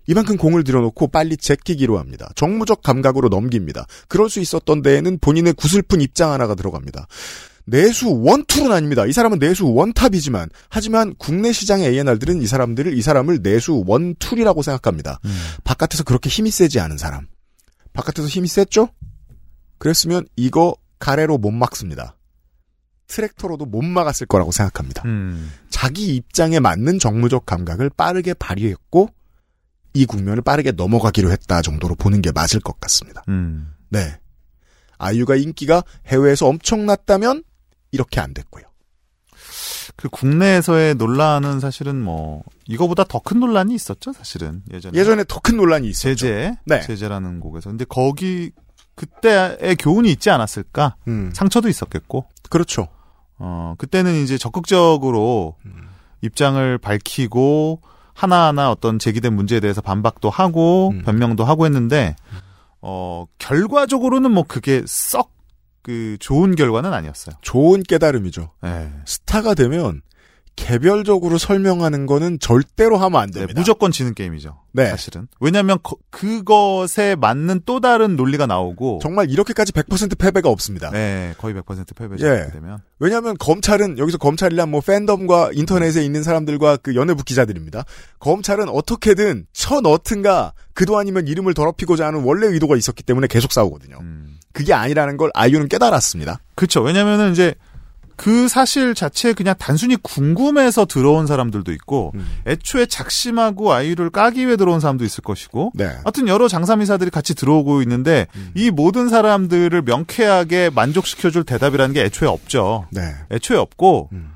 [0.07, 2.31] 이만큼 공을 들여놓고 빨리 제끼기로 합니다.
[2.35, 3.87] 정무적 감각으로 넘깁니다.
[4.09, 7.07] 그럴 수 있었던 데에는 본인의 구슬픈 입장 하나가 들어갑니다.
[7.67, 9.05] 내수 원툴은 아닙니다.
[9.05, 15.21] 이 사람은 내수 원탑이지만 하지만 국내 시장의 A&R들은 이 사람들을 이 사람을 내수 원툴이라고 생각합니다.
[15.27, 15.31] 음.
[15.65, 17.27] 바깥에서 그렇게 힘이 세지 않은 사람.
[17.99, 18.91] 바깥에서 힘이 셌죠?
[19.79, 22.17] 그랬으면 이거 가래로 못 막습니다.
[23.09, 25.03] 트랙터로도 못 막았을 거라고 생각합니다.
[25.07, 25.51] 음.
[25.69, 29.09] 자기 입장에 맞는 정무적 감각을 빠르게 발휘했고
[29.95, 33.25] 이 국면을 빠르게 넘어가기로 했다 정도로 보는 게 맞을 것 같습니다.
[33.29, 33.75] 음.
[33.89, 34.17] 네.
[34.99, 37.43] 아이유가 인기가 해외에서 엄청났다면
[37.91, 38.65] 이렇게 안 됐고요.
[39.97, 44.99] 그 국내에서의 논란은 사실은 뭐 이거보다 더 큰 논란이 있었죠, 사실은 예전에.
[44.99, 46.15] 예전에 더 큰 논란이 있었죠.
[46.17, 46.81] 제재, 네.
[46.81, 47.71] 제재라는 곡에서.
[47.71, 48.51] 근데 거기
[48.95, 50.97] 그때의 교훈이 있지 않았을까?
[51.09, 52.27] 음, 상처도 있었겠고.
[52.51, 52.89] 그렇죠.
[53.39, 55.89] 어, 그때는 이제 적극적으로 음.
[56.23, 57.81] 입장을 밝히고
[58.13, 61.03] 하나하나 어떤 제기된 문제에 대해서 반박도 하고 음.
[61.05, 62.17] 변명도 하고 했는데
[62.81, 65.31] 어, 결과적으로는 뭐 그게 썩
[65.83, 67.37] 그 좋은 결과는 아니었어요.
[67.43, 68.51] 좋은 깨달음이죠.
[68.65, 68.91] 예.
[69.07, 70.03] 스타가 되면
[70.57, 73.61] 개별적으로 설명하는 거는 절대로 하면 안 네, 됩니다.
[73.61, 74.59] 무조건 지는 게임이죠.
[74.73, 74.87] 네.
[74.91, 75.29] 사실은.
[75.39, 80.91] 왜냐하면 거- 그것에 맞는 또 다른 논리가 나오고 정말 이렇게까지 100% 패배가 없습니다.
[80.91, 82.27] 네, 거의 100% 패배죠.
[82.27, 82.49] 예.
[82.53, 82.81] 되면.
[82.99, 87.85] 왜냐하면 검찰은 여기서 검찰이란 뭐 팬덤과 인터넷에 있는 사람들과 그 연예부 기자들입니다.
[88.19, 93.99] 검찰은 어떻게든 쳐 넣든가 그도 아니면 이름을 더럽히고자 하는 원래 의도가 있었기 때문에 계속 싸우거든요.
[94.01, 94.38] 음.
[94.59, 96.41] 그게 아니라는 걸 아이유는 깨달았습니다.
[96.57, 96.83] 그렇죠.
[96.83, 97.55] 왜냐면은 이제
[98.17, 102.27] 그 사실 자체에 그냥 단순히 궁금해서 들어온 사람들도 있고 음.
[102.45, 105.85] 애초에 작심하고 아이유를 까기 위해 들어온 사람도 있을 것이고 네.
[105.85, 108.51] 하여튼 여러 장사미사들이 같이 들어오고 있는데 음.
[108.57, 112.89] 이 모든 사람들을 명쾌하게 만족시켜줄 대답이라는 게 애초에 없죠.
[112.91, 113.15] 네.
[113.31, 114.33] 애초에 없고 음.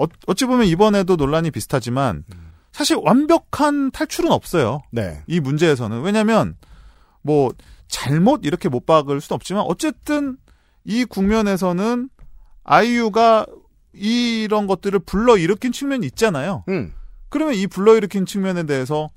[0.00, 2.24] 어, 어찌 보면 이번에도 논란이 비슷하지만
[2.72, 4.82] 사실 완벽한 탈출은 없어요.
[4.90, 5.22] 네.
[5.28, 6.56] 이 문제에서는 왜냐하면
[7.22, 7.52] 뭐
[7.90, 10.36] 잘못 이렇게 못 박을 수는 없지만 어쨌든
[10.84, 12.08] 이 국면에서는
[12.64, 13.46] 아이유가
[13.92, 16.64] 이런 것들을 불러 일으킨 측면이 있잖아요.
[16.68, 16.92] 음.
[17.28, 19.10] 그러면 이 불러 일으킨 측면에 대해서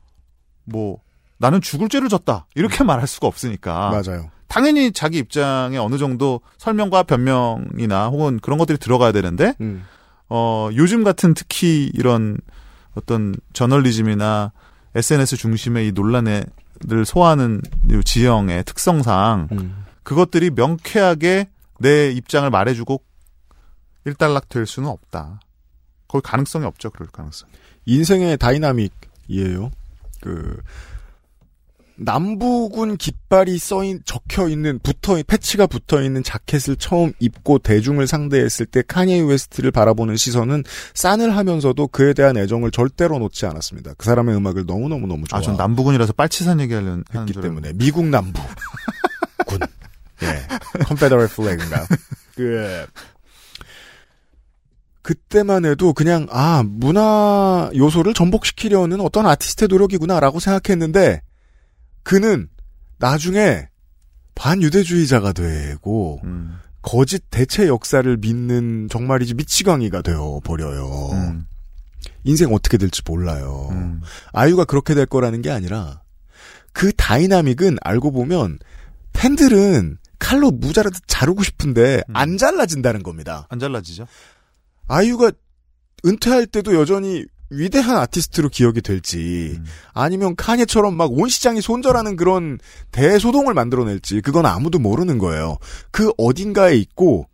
[0.65, 0.99] 뭐
[1.37, 4.31] 나는 죽을 죄를 졌다 이렇게 말할 수가 없으니까 맞아요.
[4.47, 9.83] 당연히 자기 입장에 어느 정도 설명과 변명이나 혹은 그런 것들이 들어가야 되는데 음.
[10.29, 12.37] 어 요즘 같은 특히 이런
[12.95, 14.51] 어떤 저널리즘이나
[14.95, 16.27] SNS 중심의 이 논란
[16.91, 19.85] 을 소화하는 이 지형의 특성상 음.
[20.03, 23.01] 그것들이 명쾌하게 내 입장을 말해주고
[24.05, 25.39] 일단락 될 수는 없다.
[26.07, 26.89] 거의 가능성이 없죠.
[26.89, 27.47] 그럴 가능성.
[27.85, 29.71] 인생의 dynamic이에요.
[30.21, 30.61] 그
[31.95, 38.81] 남부군 깃발이 써인 적혀 있는 붙어 패치가 붙어 있는 자켓을 처음 입고 대중을 상대했을 때
[38.85, 43.93] 카니에 웨스트를 바라보는 시선은 싼을 하면서도 그에 대한 애정을 절대로 놓지 않았습니다.
[43.97, 45.39] 그 사람의 음악을 너무 너무 너무 좋아.
[45.39, 48.41] 아, 전 남부군이라서 빨치산 얘기하려는 했기 줄 때문에 미국 남부
[49.45, 49.59] 군
[50.23, 51.85] 예 컨페더럴 플래그인가요?
[52.35, 52.85] 그
[55.03, 61.21] 그때만 해도 그냥 아 문화 요소를 전복시키려는 어떤 아티스트의 노력이구나라고 생각했는데
[62.03, 62.49] 그는
[62.99, 63.67] 나중에
[64.35, 71.09] 반유대주의자가 되고 음, 거짓 대체 역사를 믿는 정말이지 미치광이가 되어 버려요.
[71.13, 71.45] 음,
[72.23, 73.69] 인생 어떻게 될지 몰라요.
[73.71, 74.01] 음.
[74.31, 76.01] 아이유가 그렇게 될 거라는 게 아니라
[76.71, 78.59] 그 다이나믹은 알고 보면
[79.13, 82.15] 팬들은 칼로 무자라도 자르고 싶은데 음.
[82.15, 83.47] 안 잘라진다는 겁니다.
[83.49, 84.07] 안 잘라지죠?
[84.87, 85.31] 아이유가
[86.05, 87.25] 은퇴할 때도 여전히
[87.57, 89.65] 위대한 아티스트로 기억이 될지 음.
[89.93, 92.59] 아니면 카니처럼 막 온 시장이 손절하는 그런
[92.91, 95.57] 대소동을 만들어낼지 그건 아무도 모르는 거예요.
[95.91, 97.27] 그 어딘가에 있고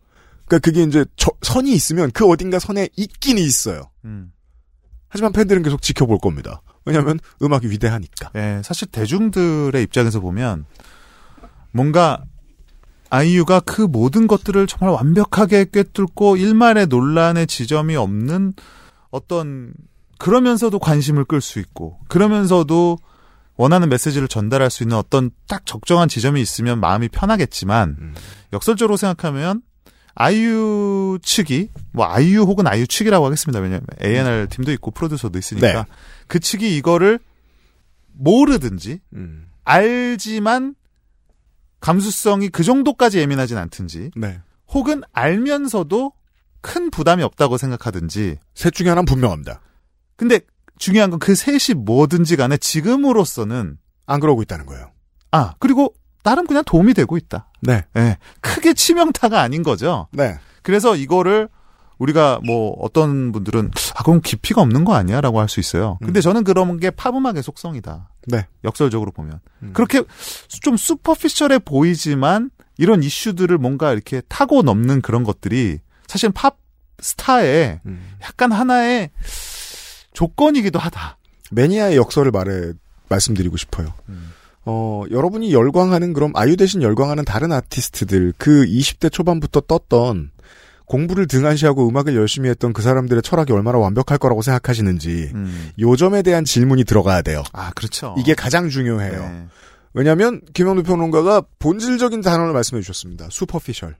[0.45, 3.83] 그러니까 그게 이제 저- 선이 있으면 그 어딘가 선에 있긴 있어요.
[4.05, 4.31] 음.
[5.07, 6.61] 하지만 팬들은 계속 지켜볼 겁니다.
[6.85, 8.31] 왜냐하면 음악이 위대하니까.
[8.35, 10.65] 예, 사실 대중들의 입장에서 보면
[11.71, 12.23] 뭔가
[13.09, 18.53] 아이유가 그 모든 것들을 정말 완벽하게 꿰뚫고 일말의 논란의 지점이 없는
[19.11, 19.73] 어떤
[20.19, 22.99] 그러면서도 관심을 끌 수 있고 그러면서도
[23.55, 28.15] 원하는 메시지를 전달할 수 있는 어떤 딱 적정한 지점이 있으면 마음이 편하겠지만 음.
[28.53, 29.61] 역설적으로 생각하면
[30.15, 33.59] 아이유 측이 뭐 아이유 혹은 아이유 측이라고 하겠습니다.
[33.59, 35.83] 왜냐하면 A&R 팀도 있고 프로듀서도 있으니까 네.
[36.27, 37.19] 그 측이 이거를
[38.13, 39.47] 모르든지 음.
[39.63, 40.75] 알지만
[41.79, 44.41] 감수성이 그 정도까지 예민하진 않든지 네.
[44.67, 46.11] 혹은 알면서도
[46.61, 49.61] 큰 부담이 없다고 생각하든지 셋 중에 하나는 분명합니다.
[50.19, 50.41] 근데
[50.77, 54.91] 중요한 건 그 셋이 뭐든지 간에 지금으로서는 안 그러고 있다는 거예요.
[55.31, 57.49] 아 그리고 나름 그냥 도움이 되고 있다.
[57.61, 57.85] 네.
[57.97, 60.07] 예, 크게 치명타가 아닌 거죠.
[60.11, 60.37] 네.
[60.61, 61.47] 그래서 이거를
[61.97, 65.97] 우리가 뭐 어떤 분들은 아 그럼 깊이가 없는 거 아니야라고 할 수 있어요.
[66.01, 66.21] 근데 음.
[66.21, 68.09] 저는 그런 게 팝음악의 속성이다.
[68.27, 68.47] 네.
[68.63, 69.71] 역설적으로 보면 음.
[69.73, 70.03] 그렇게
[70.61, 76.57] 좀 슈퍼피셜해 보이지만 이런 이슈들을 뭔가 이렇게 타고 넘는 그런 것들이 사실 팝
[77.01, 78.15] 스타의 음.
[78.21, 79.11] 약간 하나의
[80.13, 81.17] 조건이기도 하다.
[81.51, 82.73] 매니아의 역설을 말해
[83.09, 83.93] 말씀드리고 싶어요.
[84.65, 90.31] 어, 여러분이 열광하는 그럼 아이유 대신 열광하는 다른 아티스트들 그 20대 초반부터 떴던
[90.85, 95.71] 공부를 등한시하고 음악을 열심히 했던 그 사람들의 철학이 얼마나 완벽할 거라고 생각하시는지 음.
[95.79, 97.43] 요점에 대한 질문이 들어가야 돼요.
[97.53, 98.15] 아 그렇죠.
[98.17, 99.21] 이게 가장 중요해요.
[99.21, 99.47] 네.
[99.93, 103.27] 왜냐하면 김영두 평론가가 본질적인 단어를 말씀해 주셨습니다.
[103.29, 103.95] 슈퍼피셜.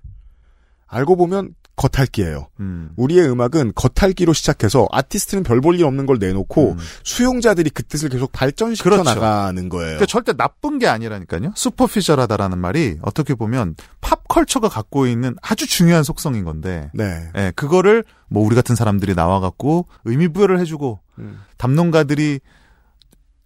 [0.88, 2.48] 알고 보면 겉핥기예요.
[2.60, 2.92] 음.
[2.98, 6.78] 우리의 음악은 겉핥기로 시작해서 아티스트는 별 볼 일 없는 걸 내놓고 음.
[7.04, 9.04] 수용자들이 그 뜻을 계속 발전시켜 그렇죠.
[9.04, 9.86] 나가는 거예요.
[9.86, 11.54] 그러니까 절대 나쁜 게 아니라니까요.
[11.56, 17.30] 슈퍼피셜하다라는 말이 어떻게 보면 팝컬처가 갖고 있는 아주 중요한 속성인 건데, 네.
[17.38, 22.40] 예, 그거를 뭐 우리 같은 사람들이 나와갖고 의미 부여를 해주고 음, 담론가들이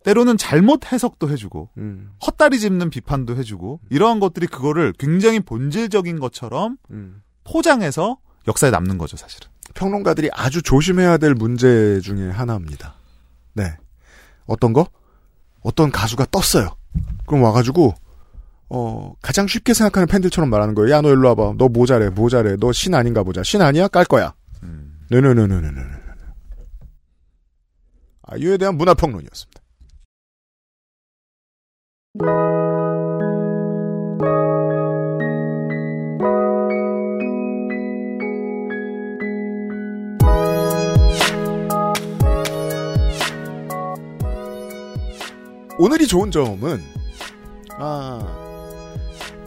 [0.04, 6.78] 때로는 잘못 해석도 해주고 음, 헛다리 짚는 비판도 해주고 이러한 것들이 그거를 굉장히 본질적인 것처럼
[6.92, 7.22] 음.
[7.44, 9.50] 포장해서 역사에 남는 거죠, 사실은.
[9.74, 12.96] 평론가들이 아주 조심해야 될 문제 중에 하나입니다.
[13.54, 13.78] 네.
[14.46, 14.88] 어떤 거?
[15.62, 16.76] 어떤 가수가 떴어요.
[17.26, 17.94] 그럼 와가지고,
[18.70, 20.92] 어, 가장 쉽게 생각하는 팬들처럼 말하는 거예요.
[20.94, 21.54] 야, 너 일로 와봐.
[21.58, 22.56] 너뭐 잘해.
[22.60, 23.44] 너신 아닌가 보자.
[23.44, 23.88] 신 아니야?
[23.88, 24.34] 깔 거야.
[24.64, 25.00] 음.
[25.10, 25.82] 네네네네네네.
[28.24, 29.53] 아이유에 대한 문화평론이었습니다.
[45.78, 46.84] 오늘이 좋은 점은
[47.78, 48.96] 아,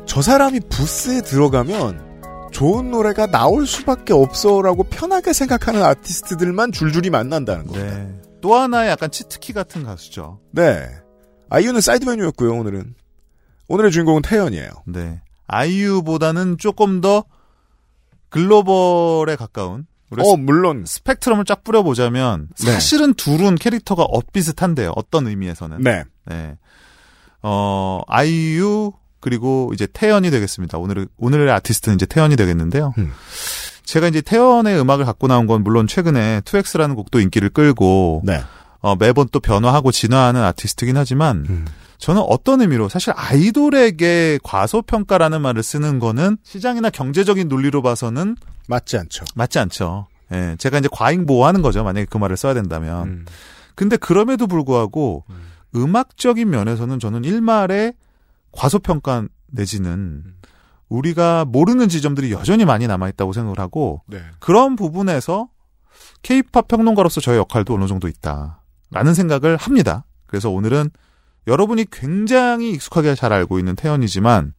[0.06, 7.96] 저 사람이 부스에 들어가면 좋은 노래가 나올 수밖에 없어라고 편하게 생각하는 아티스트들만 줄줄이 만난다는 겁니다.
[7.98, 8.20] 네.
[8.40, 10.40] 또 하나의 약간 치트키 같은 가수죠.
[10.52, 10.88] 네.
[11.50, 12.94] 아이유는 사이드 메뉴였고요, 오늘은.
[13.68, 14.70] 오늘의 주인공은 태연이에요.
[14.86, 15.20] 네.
[15.46, 17.24] 아이유보다는 조금 더
[18.30, 19.86] 글로벌에 가까운
[20.18, 20.84] 어, 물론.
[20.86, 22.72] 스펙트럼을 쫙 뿌려보자면 네.
[22.72, 24.92] 사실은 둘은 캐릭터가 엇비슷한데요.
[24.94, 25.82] 어떤 의미에서는.
[25.82, 26.04] 네.
[26.26, 26.56] 네.
[27.42, 30.78] 어, 아이유 그리고 이제 태연이 되겠습니다.
[30.78, 32.92] 오늘 오늘의 아티스트는 이제 태연이 되겠는데요.
[32.98, 33.12] 음.
[33.84, 38.42] 제가 이제 태연의 음악을 갖고 나온 건 물론 최근에 2X라는 곡도 인기를 끌고 네.
[38.80, 41.64] 어, 매번 또 변화하고 진화하는 아티스트긴 하지만 음.
[41.98, 48.36] 저는 어떤 의미로 사실 아이돌에게 과소평가라는 말을 쓰는 거는 시장이나 경제적인 논리로 봐서는
[48.68, 49.24] 맞지 않죠.
[49.34, 50.08] 맞지 않죠.
[50.32, 51.84] 예, 제가 이제 과잉 보호하는 거죠.
[51.84, 53.08] 만약에 그 말을 써야 된다면.
[53.08, 53.26] 음.
[53.74, 55.24] 근데 그럼에도 불구하고
[55.74, 57.94] 음 악적인 면에서는 저는 일말의
[58.52, 60.24] 과소평가 내지는
[60.88, 64.22] 우리가 모르는 지점들이 여전히 많이 남아 있다고 생각을 하고 네.
[64.38, 65.48] 그런 부분에서
[66.22, 70.04] 케이팝 평론가로서 저의 역할도 어느 정도 있다라는 생각을 합니다.
[70.26, 70.90] 그래서 오늘은
[71.46, 74.52] 여러분이 굉장히 익숙하게 잘 알고 있는 태연이지만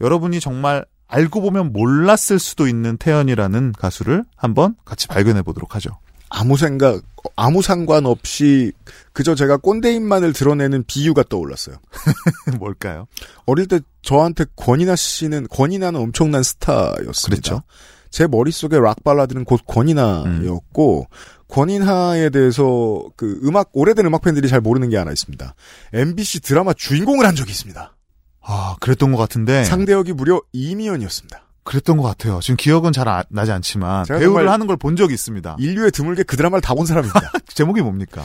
[0.00, 5.90] 여러분이 정말 알고 보면 몰랐을 수도 있는 태연이라는 가수를 한번 같이 발견해 보도록 하죠.
[6.30, 7.02] 아무 생각,
[7.36, 8.72] 아무 상관없이
[9.14, 11.76] 그저 제가 꼰대인만을 드러내는 비유가 떠올랐어요.
[12.58, 13.06] 뭘까요?
[13.46, 17.26] 어릴 때 저한테 권이나 씨는 권이나는 엄청난 스타였습니다.
[17.26, 17.62] 그랬죠.
[18.10, 21.06] 제 머릿속에 락 발라드는 곧 권이나였고
[21.48, 25.54] 권인하에 대해서 그 음악 오래된 음악 팬들이 잘 모르는 게 하나 있습니다.
[25.94, 27.96] MBC 드라마 주인공을 한 적이 있습니다.
[28.42, 29.64] 아, 그랬던 것 같은데.
[29.64, 31.42] 상대역이 무려 이미연이었습니다.
[31.64, 32.40] 그랬던 것 같아요.
[32.40, 35.56] 지금 기억은 잘 아- 나지 않지만 배우를 하는 걸 본 적이 있습니다.
[35.58, 37.32] 인류에 드물게 그 드라마를 다 본 사람입니다.
[37.48, 38.24] 제목이 뭡니까?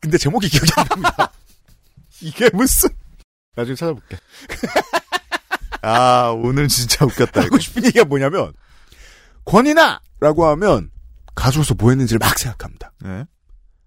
[0.00, 1.32] 근데 제목이 기억이 안 납니다.
[2.20, 2.90] 이게 무슨?
[3.56, 4.16] 나중에 찾아볼게.
[5.82, 7.42] 아, 오늘 진짜 웃겼다.
[7.42, 8.52] 하고 싶은 얘기가 뭐냐면
[9.44, 10.90] 권이나라고 하면
[11.34, 12.92] 가수로서 뭐 했는지를 막 생각합니다.
[13.02, 13.24] 네.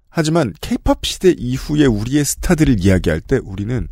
[0.09, 3.87] 하지만 케이팝 시대 이후에 우리의 스타들을 이야기할 때 우리는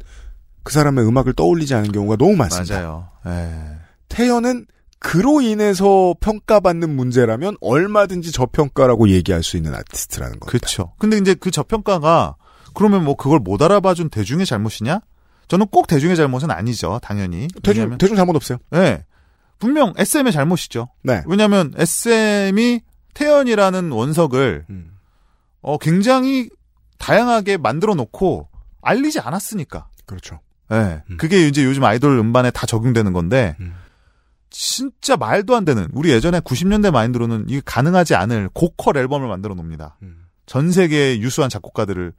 [0.63, 2.75] 그 사람의 음악을 떠올리지 않은 경우가 너무 많습니다.
[2.75, 3.09] 맞아요.
[3.27, 3.77] 예.
[4.09, 4.65] 태연은
[4.99, 10.47] 그로 인해서 평가받는 문제라면 얼마든지 저평가라고 얘기할 수 있는 아티스트라는 겁니다.
[10.47, 10.93] 그렇죠.
[10.97, 12.35] 근데 이제 그 저평가가
[12.73, 15.01] 그러면 뭐 그걸 못 알아봐준 대중의 잘못이냐?
[15.47, 16.99] 저는 꼭 대중의 잘못은 아니죠.
[17.03, 17.47] 당연히.
[17.61, 18.57] 대중, 왜냐면 대중 잘못 없어요.
[18.73, 19.05] 예.
[19.59, 20.89] 분명 SM의 잘못이죠.
[21.03, 21.21] 네.
[21.27, 22.81] 왜냐하면 SM이
[23.15, 24.91] 태연이라는 원석을 음.
[25.61, 26.49] 어, 굉장히
[26.99, 28.47] 다양하게 만들어 놓고
[28.81, 29.87] 알리지 않았으니까.
[30.05, 30.39] 그렇죠.
[30.71, 31.01] 예.
[31.09, 31.17] 음.
[31.17, 33.75] 그게 이제 요즘 아이돌 음반에 다 적용되는 건데 음.
[34.51, 39.97] 진짜 말도 안 되는 우리 예전에 90년대 마인드로는 이게 가능하지 않을 고퀄 앨범을 만들어 놉니다.
[40.03, 40.25] 음.
[40.45, 42.13] 전 세계의 유수한 작곡가들을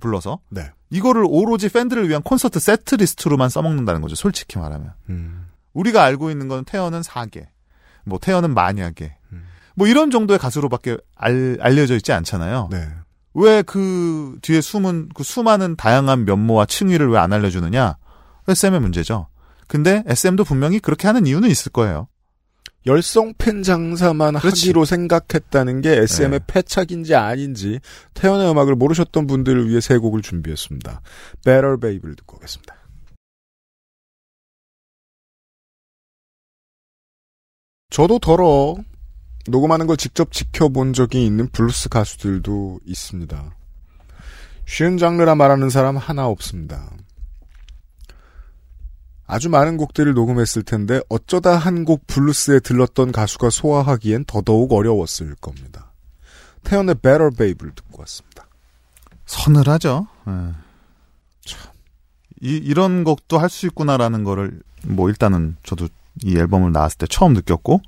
[0.00, 0.70] 불러서 네.
[0.90, 4.14] 이거를 오로지 팬들을 위한 콘서트 세트 리스트로만 써먹는다는 거죠.
[4.14, 4.92] 솔직히 말하면.
[5.10, 5.48] 음.
[5.74, 7.46] 우리가 알고 있는 건 태연은 4개,
[8.04, 9.44] 뭐 태연은 만약에, 음.
[9.78, 12.68] 뭐 이런 정도의 가수로밖에 알, 알려져 있지 않잖아요.
[12.72, 12.88] 네.
[13.34, 17.96] 왜 그 뒤에 숨은 그 수많은 다양한 면모와 층위를 왜 안 알려주느냐?
[18.48, 19.28] SM의 문제죠.
[19.68, 22.08] 근데 SM도 분명히 그렇게 하는 이유는 있을 거예요.
[22.86, 24.62] 열성 팬 장사만 그렇지.
[24.66, 26.44] 하기로 생각했다는 게 SM의 네.
[26.48, 27.78] 패착인지 아닌지
[28.14, 31.00] 태연의 음악을 모르셨던 분들을 위해 세 곡을 준비했습니다.
[31.44, 32.74] Better Baby를 듣고 오겠습니다.
[37.90, 38.76] 저도 더러
[39.48, 43.54] 녹음하는 걸 직접 지켜본 적이 있는 블루스 가수들도 있습니다.
[44.66, 46.90] 쉬운 장르라 말하는 사람 하나 없습니다.
[49.26, 55.92] 아주 많은 곡들을 녹음했을 텐데 어쩌다 한 곡 블루스에 들렀던 가수가 소화하기엔 더더욱 어려웠을 겁니다.
[56.64, 58.46] 태연의 Better Babe를 듣고 왔습니다.
[59.26, 60.06] 서늘하죠.
[60.28, 60.32] 예.
[62.40, 65.88] 이, 이런 곡도 할 수 있구나라는 거를 뭐 일단은 저도
[66.22, 67.80] 이 앨범을 나왔을 때 처음 느꼈고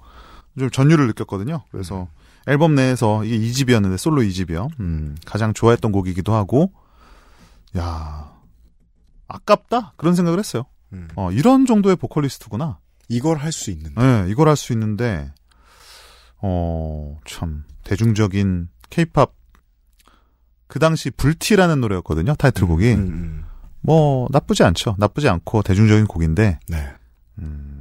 [0.58, 1.64] 좀 전율을 느꼈거든요.
[1.70, 2.08] 그래서
[2.46, 4.68] 앨범 내에서 이게 2집이었는데 솔로 2집이요.
[4.80, 6.72] 음, 가장 좋아했던 곡이기도 하고
[7.76, 8.32] 야
[9.28, 10.64] 아깝다 그런 생각을 했어요.
[10.92, 11.08] 음.
[11.14, 12.78] 어, 이런 정도의 보컬리스트구나.
[13.08, 13.92] 이걸 할 수 있는.
[14.00, 15.32] 예, 이걸 할 수 있는데,
[16.42, 19.32] 어, 참, 대중적인 케이팝,
[20.66, 22.92] 그 당시 불티라는 노래였거든요, 타이틀곡이.
[22.94, 23.44] 음, 음.
[23.82, 24.96] 뭐, 나쁘지 않죠.
[24.98, 26.92] 나쁘지 않고 대중적인 곡인데, 네.
[27.38, 27.79] 음,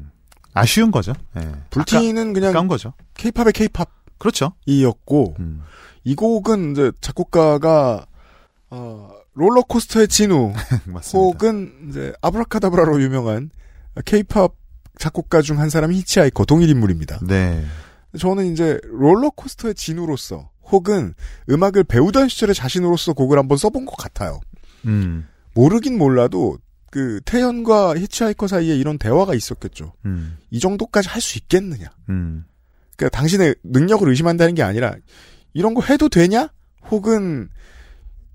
[0.60, 1.13] 아쉬운 거죠.
[1.38, 1.50] 예.
[1.69, 2.93] 불티는 아까, 그냥 거죠.
[3.15, 4.54] 케이팝의 케이팝이었고 그렇죠.
[5.39, 5.63] 음,
[6.04, 8.06] 이 곡은 이제 작곡가가
[8.69, 10.53] 어, 롤러코스터의 지누
[10.86, 11.17] 맞습니다.
[11.17, 13.50] 혹은 이제 아브라카다브라로 유명한
[14.06, 14.54] 케이팝
[14.98, 17.19] 작곡가 중 한 사람이 히치하이커 동일 인물입니다.
[17.26, 17.65] 네.
[18.17, 21.13] 저는 이제 롤러코스터의 지누로서 혹은
[21.50, 24.39] 음악을 배우던 시절의 자신으로서 곡을 한번 써본 것 같아요.
[24.86, 26.58] 음, 모르긴 몰라도
[26.91, 29.93] 그 태연과 히치하이커 사이에 이런 대화가 있었겠죠.
[30.06, 31.88] 음, 이 정도까지 할 수 있겠느냐.
[32.10, 32.45] 음,
[32.97, 34.95] 그러니까 당신의 능력을 의심한다는 게 아니라
[35.54, 36.49] 이런 거 해도 되냐?
[36.91, 37.49] 혹은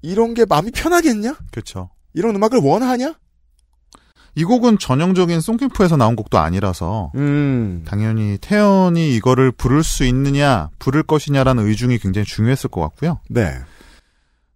[0.03, 1.37] 이런 게 마음이 편하겠냐?
[1.51, 1.91] 그렇죠.
[2.13, 3.15] 이런 음악을 원하냐?
[4.37, 7.85] 이 곡은 전형적인 송킹프에서 나온 곡도 아니라서, 음.
[7.87, 13.21] 당연히 태연이 이거를 부를 수 있느냐, 부를 것이냐라는 의중이 굉장히 중요했을 것 같고요.
[13.31, 13.57] 네.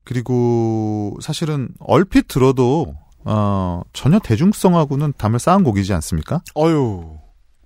[0.05, 2.95] 그리고 사실은 얼핏 들어도
[3.31, 6.43] 어, 전혀 대중성하고는 담을 쌓은 곡이지 않습니까?
[6.57, 7.19] 어유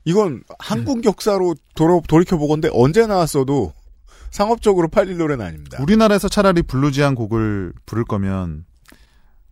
[0.04, 3.72] 이건 한국 역사로 돌아, 돌이켜보건데 언제 나왔어도
[4.32, 5.78] 상업적으로 팔릴 노래는 아닙니다.
[5.80, 8.64] 우리나라에서 차라리 블루지한 곡을 부를 거면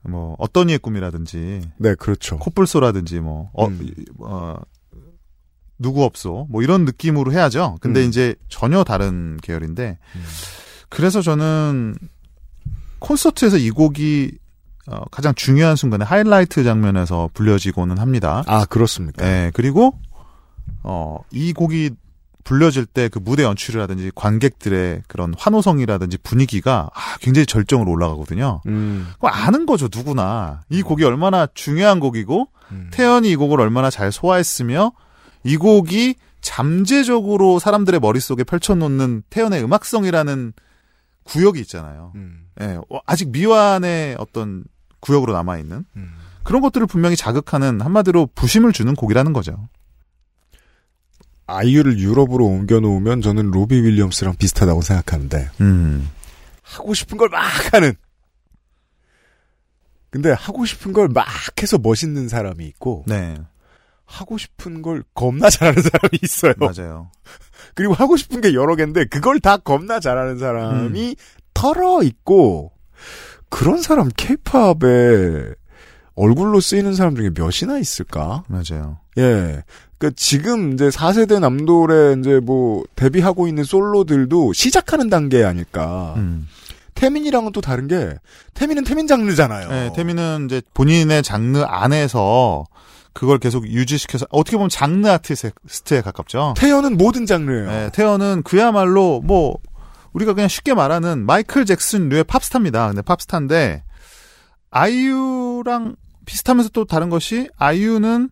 [0.02, 2.38] 뭐 어떤 이의 꿈이라든지 네, 그렇죠.
[2.38, 3.94] 콧불소라든지 뭐 어, 음.
[4.18, 4.56] 어,
[5.78, 7.76] 누구 없소 뭐 이런 느낌으로 해야죠.
[7.80, 8.08] 근데 음.
[8.08, 9.98] 이제 전혀 다른 계열인데
[10.88, 11.94] 그래서 저는
[12.98, 14.39] 콘서트에서 이 곡이
[14.90, 18.42] 어, 가장 중요한 순간에 하이라이트 장면에서 불려지고는 합니다.
[18.46, 19.24] 아, 그렇습니까?
[19.24, 19.98] 네, 그리고
[20.82, 21.90] 어, 이 곡이
[22.42, 28.62] 불려질 때 그 무대 연출이라든지 관객들의 그런 환호성이라든지 분위기가 아, 굉장히 절정으로 올라가거든요.
[28.66, 29.08] 음.
[29.20, 30.62] 아는 거죠, 누구나.
[30.68, 32.90] 이 곡이 얼마나 중요한 곡이고 음.
[32.92, 34.92] 태연이 이 곡을 얼마나 잘 소화했으며
[35.44, 40.52] 이 곡이 잠재적으로 사람들의 머릿속에 펼쳐놓는 태연의 음악성이라는
[41.24, 42.12] 구역이 있잖아요.
[42.16, 42.46] 음.
[42.60, 44.64] 예, 어, 아직 미완의 어떤
[45.00, 46.12] 구역으로 남아있는 음.
[46.42, 49.68] 그런 것들을 분명히 자극하는 한마디로 부심을 주는 곡이라는 거죠.
[51.46, 56.08] 아이유를 유럽으로 옮겨놓으면 저는 로비 윌리엄스랑 비슷하다고 생각하는데 음.
[56.62, 57.42] 하고 싶은 걸 막
[57.74, 57.94] 하는
[60.10, 61.26] 근데 하고 싶은 걸 막
[61.62, 63.36] 해서 멋있는 사람이 있고 네,
[64.06, 66.52] 하고 싶은 걸 겁나 잘하는 사람이 있어요.
[66.58, 67.10] 맞아요.
[67.74, 71.16] 그리고 하고 싶은 게 여러 개인데 그걸 다 겁나 잘하는 사람이
[71.54, 72.72] 털어 있고
[73.50, 75.54] 그런 사람 케이팝에
[76.14, 78.44] 얼굴로 쓰이는 사람 중에 몇이나 있을까?
[78.48, 78.98] 맞아요.
[79.18, 79.62] 예.
[79.98, 86.14] 그 지금 이제 4세대 남돌에 이제 뭐 데뷔하고 있는 솔로들도 시작하는 단계 아닐까.
[86.16, 86.48] 음.
[86.94, 88.14] 태민이랑은 또 다른 게
[88.54, 89.68] 태민은 태민 장르잖아요.
[89.68, 92.64] 네, 태민은 이제 본인의 장르 안에서
[93.12, 96.54] 그걸 계속 유지시켜서 어떻게 보면 장르 아티스트에 가깝죠.
[96.56, 97.70] 태연은 모든 장르예요.
[97.70, 99.58] 네, 태연은 그야말로 뭐
[100.12, 102.88] 우리가 그냥 쉽게 말하는 마이클 잭슨류의 팝스타입니다.
[102.88, 103.84] 근데 팝스타인데
[104.70, 105.96] 아이유랑
[106.26, 108.30] 비슷하면서 또 다른 것이 아이유는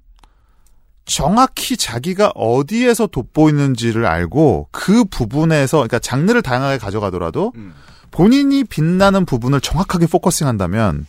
[1.05, 7.73] 정확히 자기가 어디에서 돋보이는지를 알고 그 부분에서 그러니까 장르를 다양하게 가져가더라도 음.
[8.11, 11.07] 본인이 빛나는 부분을 정확하게 포커싱한다면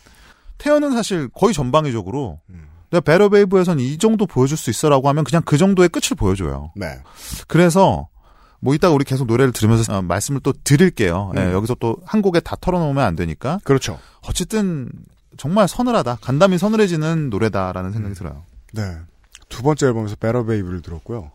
[0.58, 2.68] 태연은 사실 거의 전방위적으로 음.
[2.90, 6.72] 내가 Better Babe에선 이 정도 보여줄 수 있어라고 하면 그냥 그 정도의 끝을 보여줘요.
[6.76, 6.98] 네.
[7.46, 8.08] 그래서
[8.60, 11.32] 뭐 이따가 우리 계속 노래를 들으면서 어, 말씀을 또 드릴게요.
[11.36, 11.52] 예, 음.
[11.52, 13.98] 여기서 또 한 곡에 다 털어놓으면 안 되니까 그렇죠.
[14.22, 14.90] 어쨌든
[15.36, 16.18] 정말 서늘하다.
[16.20, 18.42] 간담이 서늘해지는 노래다라는 생각이 들어요.
[18.72, 18.82] 네.
[19.48, 21.30] 두 번째 앨범에서 Better Babe를 들었고요.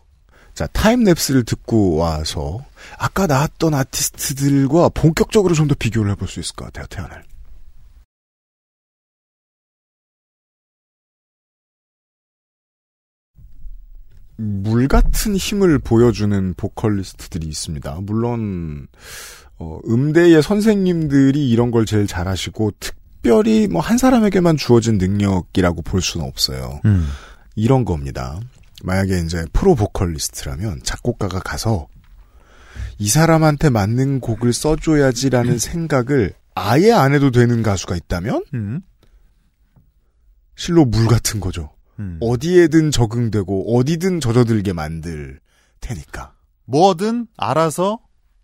[0.54, 2.64] 자, Time Lapse를 듣고 와서
[2.98, 7.24] 아까 나왔던 아티스트들과 본격적으로 좀 더 비교를 해볼 수 있을 것 같아요, 태연을.
[14.36, 17.98] 물 같은 힘을 보여주는 보컬리스트들이 있습니다.
[18.02, 18.86] 물론
[19.58, 26.26] 어, 음대의 선생님들이 이런 걸 제일 잘하시고 특별히 뭐 한 사람에게만 주어진 능력이라고 볼 수는
[26.26, 26.80] 없어요.
[26.84, 27.08] 음.
[27.54, 28.38] 이런 겁니다.
[28.84, 31.88] 만약에 이제 프로 보컬리스트라면 작곡가가 가서
[32.98, 38.80] 이 사람한테 맞는 곡을 써줘야지라는 생각을 아예 안 해도 되는 가수가 있다면 음.
[40.54, 41.70] 실로 물 같은 거죠.
[41.98, 42.18] 음.
[42.20, 45.40] 어디에든 적응되고 어디든 젖어들게 만들
[45.80, 46.34] 테니까.
[46.64, 48.00] 뭐든 알아서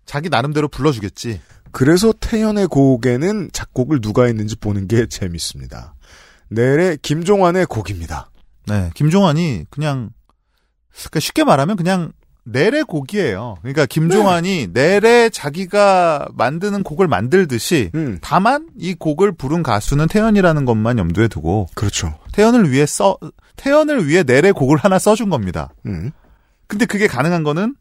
[0.06, 1.40] 자기 나름대로 불러주겠지.
[1.70, 5.94] 그래서 태연의 곡에는 작곡을 누가 했는지 보는 게 재밌습니다.
[6.48, 8.30] 내래 김종환의 곡입니다.
[8.66, 10.10] 네, 김종환이 그냥
[10.90, 12.12] 그러니까 쉽게 말하면 그냥
[12.44, 13.56] 넬의 곡이에요.
[13.60, 20.98] 그러니까 김종환이 넬의 자기가 만드는 곡을 만들듯이 음, 다만 이 곡을 부른 가수는 태연이라는 것만
[20.98, 22.18] 염두에 두고 그렇죠.
[22.32, 23.16] 태연을 위해 써
[23.56, 25.70] 태연을 위해 넬의 곡을 하나 써준 겁니다.
[25.86, 26.10] 음,
[26.66, 27.76] 근데 그게 가능한 거는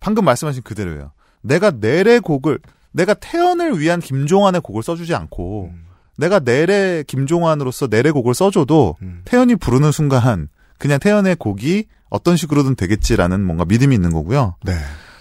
[0.00, 1.12] 방금 말씀하신 그대로예요.
[1.40, 2.58] 내가 넬의 곡을
[2.92, 5.86] 내가 태연을 위한 김종완의 곡을 써주지 않고 음.
[6.16, 9.22] 내가 넬의 김종완으로서 넬의 곡을 써줘도 음.
[9.24, 10.48] 태연이 부르는 순간
[10.78, 14.54] 그냥 태연의 곡이 어떤 식으로든 되겠지라는 뭔가 믿음이 있는 거고요.
[14.62, 14.72] 네.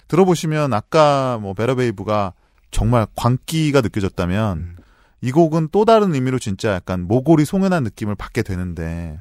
[0.09, 2.33] 들어보시면 아까 뭐 Better Babe가
[2.69, 4.75] 정말 광기가 느껴졌다면 음.
[5.21, 9.17] 이 곡은 또 다른 의미로 진짜 약간 모골이 송연한 느낌을 받게 되는데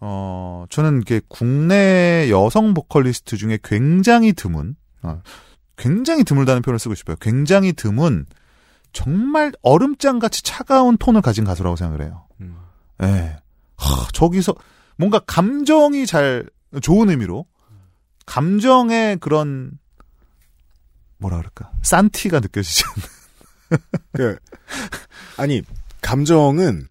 [0.00, 5.22] 어 저는 이게 국내 여성 보컬리스트 중에 굉장히 드문 어,
[5.76, 7.14] 굉장히 드물다는 표현을 쓰고 싶어요.
[7.20, 8.26] 굉장히 드문
[8.92, 12.24] 정말 얼음장 같이 차가운 톤을 가진 가수라고 생각을 해요.
[12.40, 12.56] 음.
[13.04, 13.36] 예.
[13.76, 14.54] 하, 저기서
[14.96, 16.48] 뭔가 감정이 잘
[16.80, 17.46] 좋은 의미로
[18.26, 19.78] 감정의 그런
[21.18, 23.16] 뭐라 그럴까 산티가 느껴지지 않는
[24.12, 24.36] 그,
[25.36, 25.62] 아니,
[26.00, 26.88] 감정은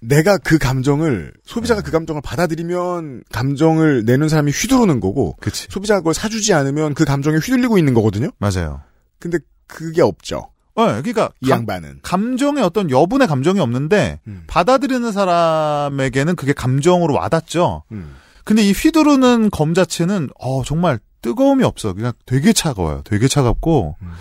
[0.00, 6.14] 내가 그 감정을, 소비자가 그 감정을 받아들이면 감정을 내는 사람이 휘두르는 거고, 그치 소비자가 그걸
[6.14, 8.30] 사주지 않으면 그 감정에 휘둘리고 있는 거거든요?
[8.38, 8.82] 맞아요
[9.18, 10.52] 근데 그게 없죠.
[10.80, 12.00] 어 그러니까 이 감, 양반은.
[12.02, 14.44] 감정의 어떤 여분의 감정이 없는데 음.
[14.46, 18.14] 받아들이는 사람에게는 그게 감정으로 와닿죠 음.
[18.44, 24.12] 근데 이 휘두르는 검 자체는 어 정말 뜨거움이 없어 그냥 되게 차가워요 되게 차갑고 음.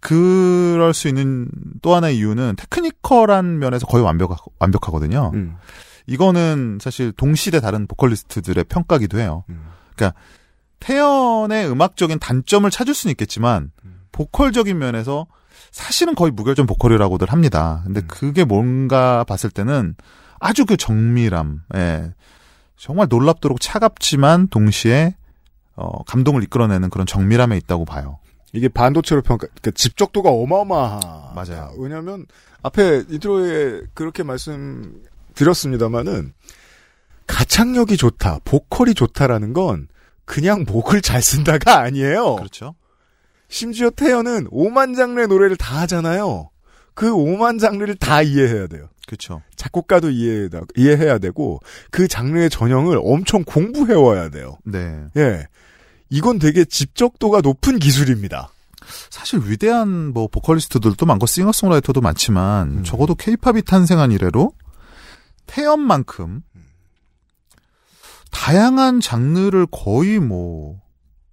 [0.00, 1.48] 그럴 수 있는
[1.80, 5.56] 또 하나의 이유는 테크니컬한 면에서 거의 완벽 완벽하거든요 음.
[6.06, 9.44] 이거는 사실 동시대 다른 보컬리스트들의 평가기도 해요.
[9.50, 9.70] 음.
[10.80, 14.00] 태연의 음악적인 단점을 찾을 수는 있겠지만 음.
[14.10, 15.26] 보컬적인 면에서
[15.70, 17.82] 사실은 거의 무결점 보컬이라고들 합니다.
[17.84, 18.08] 근데 음.
[18.08, 19.94] 그게 뭔가 봤을 때는
[20.38, 22.12] 아주 그 정밀함, 예.
[22.76, 25.14] 정말 놀랍도록 차갑지만 동시에
[25.76, 28.18] 어, 감동을 이끌어내는 그런 정밀함에 있다고 봐요.
[28.52, 31.32] 이게 반도체로 평가, 그러니까 집적도가 어마어마하.
[31.34, 31.72] 맞아요.
[31.78, 32.26] 왜냐면,
[32.62, 36.34] 앞에 인트로에 그렇게 말씀드렸습니다마는,
[37.26, 39.88] 가창력이 좋다, 보컬이 좋다라는 건,
[40.26, 42.36] 그냥 목을 잘 쓴다가 아니에요.
[42.36, 42.74] 그렇죠?
[43.52, 46.48] 심지어 태연은 5만 장르의 노래를 다 하잖아요.
[46.94, 48.88] 그 5만 장르를 다 이해해야 돼요.
[49.06, 49.42] 그렇죠.
[49.56, 54.56] 작곡가도 이해해야, 이해해야 되고, 그 장르의 전형을 엄청 공부해 와야 돼요.
[54.64, 55.04] 네.
[55.18, 55.46] 예.
[56.08, 58.50] 이건 되게 집적도가 높은 기술입니다.
[59.10, 62.84] 사실 위대한 뭐 보컬리스트들도 많고 싱어송라이터도 많지만 음.
[62.84, 64.52] 적어도 케이팝이 탄생한 이래로
[65.46, 66.42] 태연만큼
[68.30, 70.81] 다양한 장르를 거의 뭐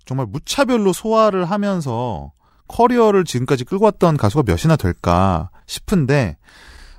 [0.10, 2.32] 정말 무차별로 소화를 하면서
[2.68, 6.38] 커리어를 지금까지 끌고 왔던 가수가 몇이나 될까 싶은데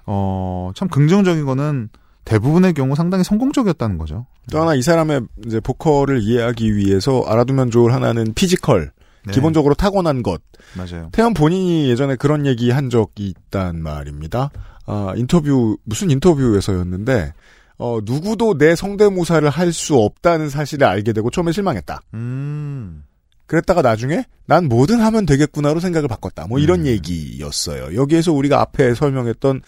[0.06, 1.88] 어 참 긍정적인 거는
[2.24, 4.26] 대부분의 경우 상당히 성공적이었다는 거죠.
[4.52, 8.92] 또 하나 이 사람의 이제 보컬을 이해하기 위해서 알아두면 좋을 하나는 physical.
[9.26, 10.40] 네, 기본적으로 타고난 것.
[10.76, 11.08] 맞아요.
[11.10, 14.50] 태연 본인이 예전에 그런 얘기 한 적이 있단 말입니다.
[14.86, 17.32] 아, 인터뷰, 무슨 인터뷰에서였는데,
[17.80, 22.00] 어, 누구도 내 성대모사를 할 수 없다는 사실을 알게 되고 처음에 실망했다.
[22.14, 23.04] 음.
[23.46, 26.46] 그랬다가 나중에 난 뭐든 하면 되겠구나로 생각을 바꿨다.
[26.46, 26.86] 뭐 이런 음.
[26.86, 27.94] 얘기였어요.
[27.96, 29.62] 여기에서 우리가 앞에 설명했던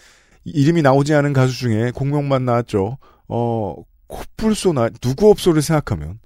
[0.45, 2.97] 이름이 나오지 않은 가수 중에 곡명만 나왔죠.
[3.27, 3.75] 어,
[4.07, 6.19] 코뿔소나 누구 없소를 생각하면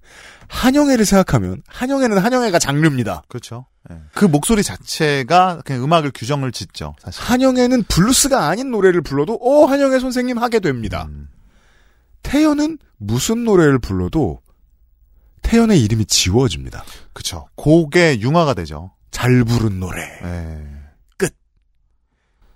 [0.48, 3.24] 한영애를 생각하면 한영애는 한영애가 장르입니다.
[3.28, 3.66] 그렇죠.
[3.92, 3.96] 예.
[4.14, 6.96] 그 목소리 자체가 그냥 음악을 규정을 짓죠.
[7.00, 7.22] 사실.
[7.22, 11.08] 한영애는 블루스가 아닌 노래를 불러도 어 한영애 선생님 하게 됩니다.
[11.10, 11.30] 음.
[12.28, 14.42] 태연은 무슨 노래를 불러도
[15.44, 16.84] 태연의 이름이 지워집니다.
[17.14, 17.48] 그쵸.
[17.56, 18.92] 곡의 융화가 되죠.
[19.12, 20.02] 잘 부른 노래.
[20.24, 20.78] 예.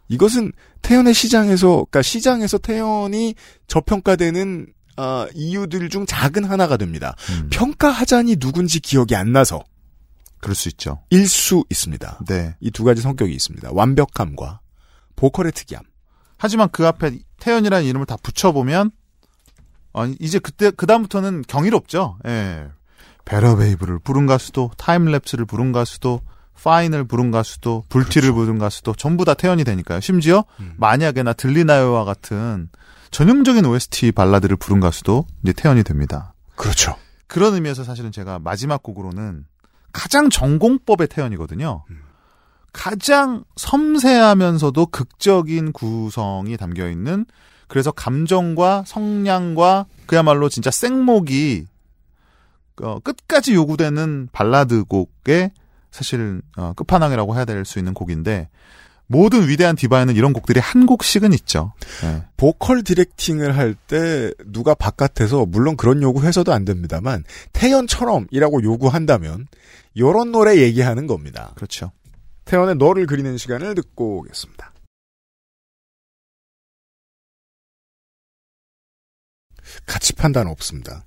[0.09, 0.51] 이것은
[0.81, 3.33] 태연의 시장에서 그러니까 시장에서 태연이
[3.67, 4.67] 저평가되는
[4.97, 7.15] 아, 이유들 중 작은 하나가 됩니다.
[7.29, 7.47] 음.
[7.49, 9.63] 평가하자니 누군지 기억이 안 나서
[10.41, 11.01] 그럴 수 있죠.
[11.11, 12.19] 일 수 있습니다.
[12.27, 12.55] 네.
[12.59, 13.69] 이 두 가지 성격이 있습니다.
[13.71, 14.59] 완벽함과
[15.15, 15.81] 보컬의 특이함.
[16.37, 18.91] 하지만 그 앞에 태연이라는 이름을 다 붙여보면,
[19.93, 22.17] 어, 이제 그때, 그다음부터는 경이롭죠.
[22.27, 22.67] 예.
[23.25, 26.21] Better Babe를 부른 가수도, Time Lapse를 부른 가수도,
[26.63, 29.99] Fine을 부른 가수도, 불티를 부른 가수도, 전부 다 태연이 되니까요.
[29.99, 30.73] 심지어, 음.
[30.77, 32.69] 만약에나 들리나요와 같은
[33.09, 36.33] 전형적인 OST 발라드를 부른 가수도 이제 태연이 됩니다.
[36.55, 36.95] 그렇죠.
[37.27, 39.45] 그런 의미에서 사실은 제가 마지막 곡으로는
[39.91, 41.83] 가장 정공법의 태연이거든요.
[41.89, 42.01] 음.
[42.73, 47.25] 가장 섬세하면서도 극적인 구성이 담겨 있는
[47.71, 51.67] 그래서 감정과 성량과 그야말로 진짜 생목이
[52.81, 55.51] 어, 끝까지 요구되는 발라드 곡의
[55.89, 58.49] 사실 어, 끝판왕이라고 해야 될 수 있는 곡인데
[59.07, 61.71] 모든 위대한 디바에는 이런 곡들이 한 곡씩은 있죠.
[62.03, 62.23] 예.
[62.35, 69.47] 보컬 디렉팅을 할 때 누가 바깥에서 물론 그런 요구해서도 안 됩니다만 태연처럼이라고 요구한다면
[69.97, 71.53] 요런 노래 얘기하는 겁니다.
[71.55, 71.93] 그렇죠.
[72.43, 74.73] 태연의 너를 그리는 시간을 듣고 오겠습니다.
[79.85, 81.05] 가치 판단 없습니다.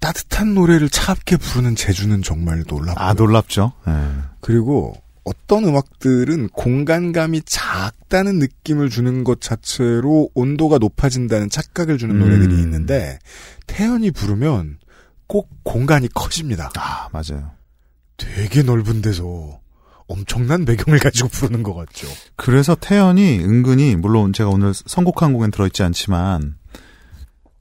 [0.00, 3.72] 따뜻한 노래를 차갑게 부르는 재주는 정말 놀랍고 아 놀랍죠.
[3.86, 3.92] 예.
[4.40, 12.20] 그리고 어떤 음악들은 공간감이 작다는 느낌을 주는 것 자체로 온도가 높아진다는 착각을 주는 음.
[12.20, 13.18] 노래들이 있는데
[13.66, 14.78] 태연이 부르면
[15.26, 16.72] 꼭 공간이 커집니다.
[16.76, 17.52] 아 맞아요.
[18.16, 19.60] 되게 넓은 데서
[20.10, 22.08] 엄청난 배경을 가지고 부르는 것 같죠.
[22.36, 26.56] 그래서 태연이 은근히 물론 제가 오늘 선곡한 곡엔 들어있지 않지만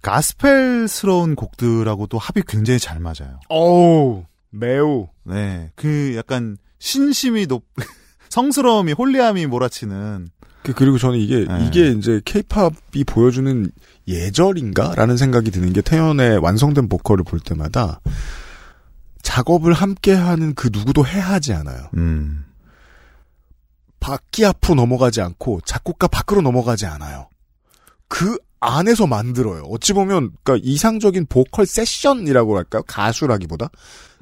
[0.02, 3.40] 가스펠스러운 곡들하고도 합이 굉장히 잘 맞아요.
[3.50, 7.66] 어우 매우 네, 그 약간 신심이 높
[8.30, 10.30] 성스러움이 홀리함이 몰아치는
[10.64, 11.66] 그- 그리고 저는 이게 네.
[11.68, 13.70] 이게 이제 케이팝이 보여주는
[14.08, 18.00] 예절인가 라는 생각이 드는 게 태연의 완성된 보컬을 볼 때마다
[19.30, 21.90] 작업을 함께하는 그 누구도 해하지 않아요.
[21.96, 22.46] 음
[24.00, 27.30] 바퀴 앞으로 넘어가지 않고 작곡가 밖으로 넘어가지 않아요.
[28.08, 29.64] 그 안에서 만들어요.
[29.66, 32.82] 어찌 보면 그러니까 이상적인 보컬 세션이라고 할까요?
[32.88, 33.70] 가수라기보다.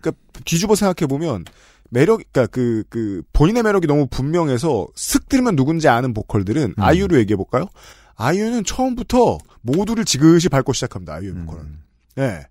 [0.02, 1.46] 그러니까 뒤집어 생각해 보면
[1.90, 6.84] 매력 그러니까 그, 그 본인의 매력이 너무 분명해서 슥 들으면 누군지 아는 보컬들은 음.
[6.84, 7.68] 아이유로 얘기해 볼까요?
[8.16, 11.14] 아이유는 처음부터 모두를 지그시 밟고 시작합니다.
[11.14, 11.46] 아이유 음.
[11.46, 11.80] 보컬은.
[12.18, 12.48] 예.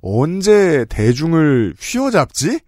[0.00, 2.60] 언제 대중을 휘어잡지?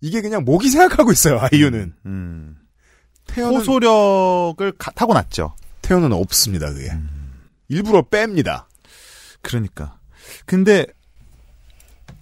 [0.00, 1.38] 이게 그냥 목이 생각하고 있어요.
[1.40, 1.94] 아이유는.
[2.06, 2.56] 음.
[3.26, 5.54] 태연은 호소력을 가- 타고났죠.
[5.82, 6.72] 태연은 없습니다.
[6.72, 6.90] 그게.
[6.90, 7.08] 음.
[7.68, 8.64] 일부러 뺍니다.
[9.40, 9.98] 그러니까.
[10.44, 10.86] 근데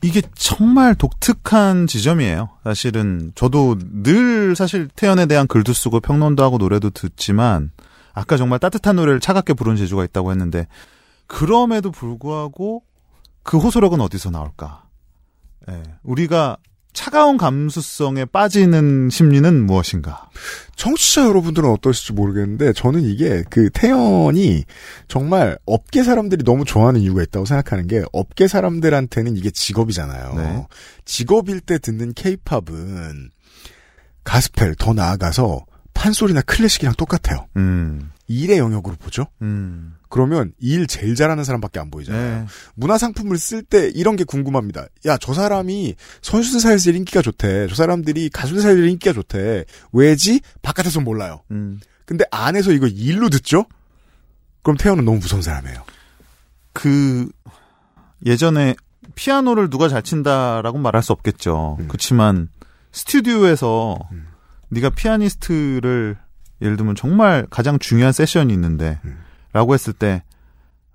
[0.05, 2.51] 이게 정말 독특한 지점이에요.
[2.65, 7.71] 사실은 저도 늘 사실 태연에 대한 글도 쓰고 평론도 하고 노래도 듣지만
[8.13, 10.67] 아까 정말 따뜻한 노래를 차갑게 부르는 재주가 있다고 했는데
[11.29, 12.83] 그럼에도 불구하고
[13.43, 14.85] 그 호소력은 어디서 나올까?
[15.71, 16.57] 예, 우리가
[16.93, 20.29] 차가운 감수성에 빠지는 심리는 무엇인가?
[20.77, 24.65] 청취자 여러분들은 어떠실지 모르겠는데 저는 이게 그 태연이
[25.09, 30.35] 정말 업계 사람들이 너무 좋아하는 이유가 있다고 생각하는 게 업계 사람들한테는 이게 직업이잖아요.
[30.35, 30.67] 네.
[31.07, 33.31] 직업일 때 듣는 케이팝은
[34.25, 35.65] 가스펠 더 나아가서
[35.95, 37.47] 판소리나 클래식이랑 똑같아요.
[37.57, 39.27] 음, 일의 영역으로 보죠.
[39.41, 42.41] 음, 그러면 일 제일 잘하는 사람밖에 안 보이잖아요.
[42.43, 44.85] 네, 문화 상품을 쓸 때 이런 게 궁금합니다.
[45.07, 47.67] 야, 저 사람이 선수들 사이에서 인기가 좋대.
[47.69, 49.65] 저 사람들이 가수들 사이에서 인기가 좋대.
[49.91, 50.43] 왜지?
[50.61, 51.41] 바깥에서 몰라요.
[51.51, 51.81] 음.
[52.05, 53.65] 근데 안에서 이거 일로 듣죠?
[54.63, 55.83] 그럼 태연은 너무 무서운 사람이에요.
[56.75, 57.31] 그
[58.27, 58.75] 예전에
[59.15, 61.79] 피아노를 누가 잘 친다라고 말할 수 없겠죠.
[61.81, 61.89] 음.
[61.89, 62.51] 그렇지만
[62.93, 64.27] 스튜디오에서 음.
[64.69, 66.19] 네가 피아니스트를
[66.61, 69.22] 예를 들면 정말 가장 중요한 세션이 있는데 음.
[69.53, 70.23] 라고 했을 때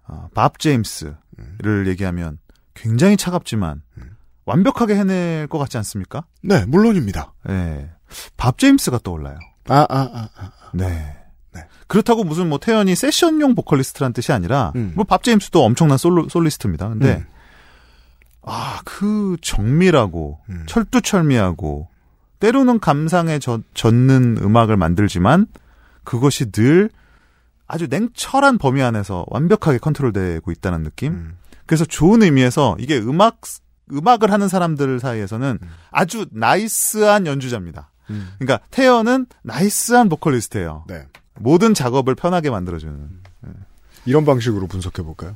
[0.07, 2.39] 어, 밥 제임스를 얘기하면
[2.73, 4.17] 굉장히 차갑지만 음.
[4.45, 6.25] 완벽하게 해낼 것 같지 않습니까?
[6.41, 7.33] 네, 물론입니다.
[7.49, 7.89] 예.
[8.37, 9.37] 밥 제임스가 떠올라요.
[9.67, 10.51] 아, 아, 아, 아.
[10.73, 11.17] 네.
[11.53, 11.61] 네.
[11.87, 14.93] 그렇다고 무슨 뭐 태연이 세션용 보컬리스트란 뜻이 아니라 음.
[14.95, 16.87] 뭐밥 제임스도 엄청난 솔로, 솔리스트입니다.
[16.89, 17.25] 근데 음.
[18.43, 20.63] 아, 그 정밀하고 음.
[20.67, 21.89] 철두철미하고
[22.39, 25.47] 때로는 감상에 젖, 젖는 음악을 만들지만
[26.03, 26.89] 그것이 늘
[27.67, 31.13] 아주 냉철한 범위 안에서 완벽하게 컨트롤되고 있다는 느낌.
[31.13, 31.37] 음.
[31.65, 33.41] 그래서 좋은 의미에서 이게 음악
[33.91, 35.59] 음악을 하는 사람들 사이에서는
[35.91, 37.91] 아주 나이스한 연주자입니다.
[38.39, 40.85] 그러니까 태연은 나이스한 보컬리스트예요.
[40.87, 41.05] 네.
[41.35, 43.21] 모든 작업을 편하게 만들어주는.
[44.05, 45.35] 이런 방식으로 분석해 볼까요?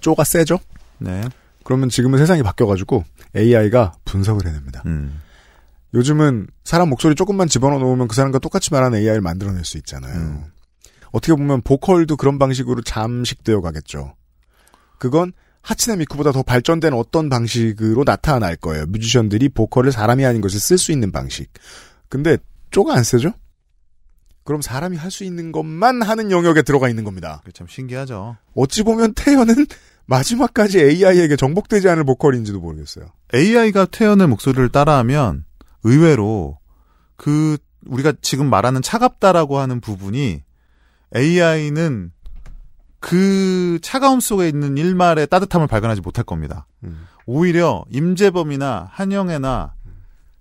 [0.00, 0.58] 쪼가 세죠?
[0.98, 1.22] 네.
[1.64, 3.04] 그러면 지금은 세상이 바뀌어가지고
[3.36, 4.82] AI가 분석을 해냅니다.
[4.86, 5.20] 음.
[5.92, 10.14] 요즘은 사람 목소리 조금만 집어넣어 놓으면 그 사람과 똑같이 말하는 AI를 만들어낼 수 있잖아요.
[10.14, 10.44] 음.
[11.12, 14.14] 어떻게 보면 보컬도 그런 방식으로 잠식되어 가겠죠.
[14.98, 15.32] 그건
[15.62, 18.86] 하치네 미쿠보다 더 발전된 어떤 방식으로 나타날 거예요.
[18.86, 21.52] 뮤지션들이 보컬을 사람이 아닌 것을 쓸 수 있는 방식.
[22.08, 22.38] 근데
[22.70, 23.32] 쪼가 안 쓰죠?
[24.44, 27.42] 그럼 사람이 할 수 있는 것만 하는 영역에 들어가 있는 겁니다.
[27.52, 28.36] 참 신기하죠.
[28.54, 29.66] 어찌 보면 태연은
[30.06, 33.06] 마지막까지 AI에게 정복되지 않을 보컬인지도 모르겠어요.
[33.34, 35.44] AI가 태연의 목소리를 따라하면
[35.84, 36.58] 의외로
[37.16, 40.42] 그 우리가 지금 말하는 차갑다라고 하는 부분이
[41.16, 42.12] AI는
[43.00, 46.66] 그 차가움 속에 있는 일말의 따뜻함을 발견하지 못할 겁니다.
[46.84, 47.06] 음.
[47.26, 49.74] 오히려 임재범이나 한영애나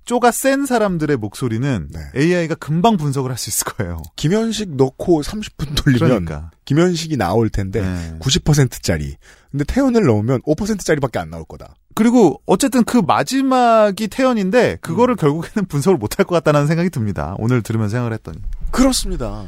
[0.06, 2.00] 쪼가 센 사람들의 목소리는 네.
[2.20, 4.02] AI가 금방 분석을 할 수 있을 거예요.
[4.16, 6.52] 김현식 넣고 30분 돌리면 그러니까.
[6.66, 8.18] 김현식이 나올 텐데 네.
[8.20, 9.16] 90%짜리.
[9.52, 11.76] 근데 태연을 넣으면 5%짜리밖에 안 나올 거다.
[11.94, 17.36] 그리고 어쨌든 그 마지막이 태연인데 그거를 결국에는 분석을 못할 것 같다는 생각이 듭니다.
[17.38, 18.40] 오늘 들으면서 생각을 했더니.
[18.72, 19.46] 그렇습니다.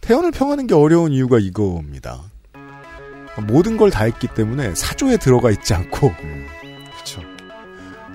[0.00, 2.20] 태연을 평하는 게 어려운 이유가 이겁니다.
[3.46, 7.22] 모든 걸 다 했기 때문에 사조에 들어가 있지 않고 그렇죠.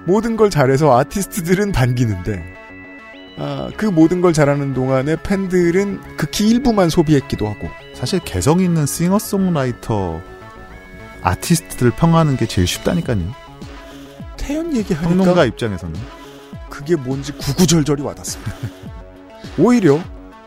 [0.05, 2.43] 모든 걸 잘해서 아티스트들은 반기는데
[3.37, 10.21] 아, 그 모든 걸 잘하는 동안에 팬들은 극히 일부만 소비했기도 하고 사실 개성 있는 싱어송라이터
[11.21, 13.33] 아티스트들 평하는 게 제일 쉽다니까요.
[14.37, 15.99] 태연 얘기하니까 평론가 입장에서는.
[16.69, 18.51] 그게 뭔지 구구절절이 와닿습니다.
[19.57, 19.99] 오히려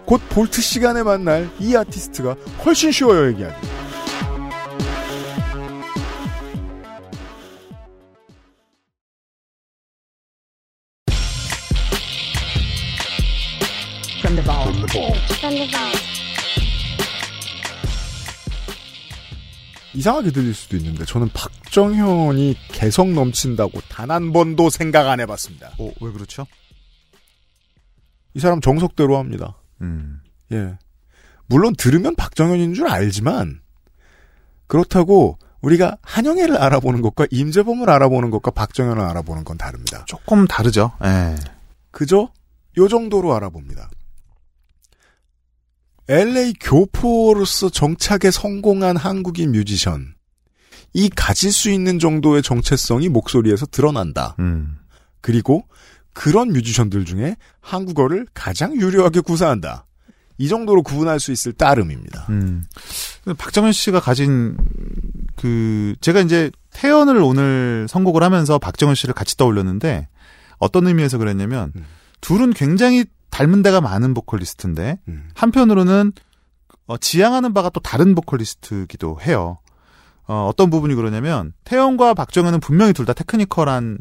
[0.09, 2.32] 곧 볼트 시간에 만날 이 아티스트가
[2.64, 3.68] 훨씬 쉬워요 얘기하기.
[19.92, 25.74] 이상하게 들릴 수도 있는데 저는 박정현이 개성 넘친다고 단 한 번도 생각 안 해봤습니다.
[25.78, 26.46] 어, 왜 그렇죠?
[28.32, 29.59] 이 사람 정석대로 합니다.
[29.82, 30.20] 음.
[30.52, 30.78] 예.
[31.46, 33.60] 물론 들으면 박정현인 줄 알지만
[34.66, 40.04] 그렇다고 우리가 한영애를 알아보는 것과 임재범을 알아보는 것과 박정현을 알아보는 건 다릅니다.
[40.06, 40.92] 조금 다르죠.
[41.04, 41.34] 예.
[41.90, 42.30] 그저
[42.76, 43.90] 요 정도로 알아봅니다.
[46.08, 50.14] LA 교포로서 정착에 성공한 한국인 뮤지션.
[50.94, 54.34] 이 가질 수 있는 정도의 정체성이 목소리에서 드러난다.
[54.38, 54.78] 음.
[55.20, 55.64] 그리고
[56.18, 59.86] 그런 뮤지션들 중에 한국어를 가장 유려하게 구사한다.
[60.36, 62.26] 이 정도로 구분할 수 있을 따름입니다.
[62.30, 62.64] 음.
[63.38, 64.56] 박정현 씨가 가진
[65.36, 70.08] 그 제가 이제 태연을 오늘 선곡을 하면서 박정현 씨를 같이 떠올렸는데
[70.58, 71.84] 어떤 의미에서 그랬냐면 음.
[72.20, 75.28] 둘은 굉장히 닮은 데가 많은 보컬리스트인데 음.
[75.34, 76.10] 한편으로는
[76.86, 79.58] 어, 지향하는 바가 또 다른 보컬리스트기도 해요.
[80.26, 83.98] 어, 어떤 부분이 그러냐면 태연과 박정현은 분명히 둘 다 테크니컬한